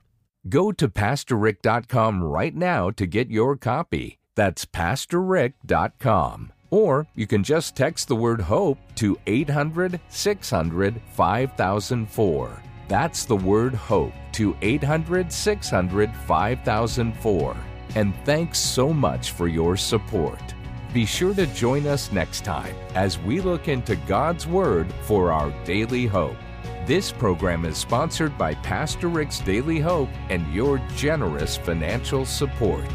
Go 0.48 0.72
to 0.72 0.88
PastorRick.com 0.88 2.22
right 2.22 2.54
now 2.54 2.90
to 2.90 3.06
get 3.06 3.30
your 3.30 3.56
copy. 3.56 4.18
That's 4.34 4.64
PastorRick.com. 4.64 6.52
Or 6.70 7.06
you 7.14 7.26
can 7.26 7.44
just 7.44 7.76
text 7.76 8.08
the 8.08 8.16
word 8.16 8.40
HOPE 8.40 8.78
to 8.96 9.18
800 9.26 10.00
600 10.08 11.00
5004. 11.12 12.62
That's 12.92 13.24
the 13.24 13.36
word 13.36 13.74
HOPE 13.74 14.12
to 14.32 14.54
800 14.60 15.32
600 15.32 16.14
5004. 16.14 17.56
And 17.94 18.14
thanks 18.26 18.58
so 18.58 18.92
much 18.92 19.30
for 19.30 19.48
your 19.48 19.78
support. 19.78 20.54
Be 20.92 21.06
sure 21.06 21.32
to 21.32 21.46
join 21.46 21.86
us 21.86 22.12
next 22.12 22.44
time 22.44 22.76
as 22.94 23.18
we 23.18 23.40
look 23.40 23.68
into 23.68 23.96
God's 23.96 24.46
Word 24.46 24.92
for 25.04 25.32
our 25.32 25.50
daily 25.64 26.04
hope. 26.04 26.36
This 26.84 27.10
program 27.10 27.64
is 27.64 27.78
sponsored 27.78 28.36
by 28.36 28.56
Pastor 28.56 29.08
Rick's 29.08 29.40
Daily 29.40 29.80
Hope 29.80 30.10
and 30.28 30.52
your 30.52 30.76
generous 30.94 31.56
financial 31.56 32.26
support. 32.26 32.90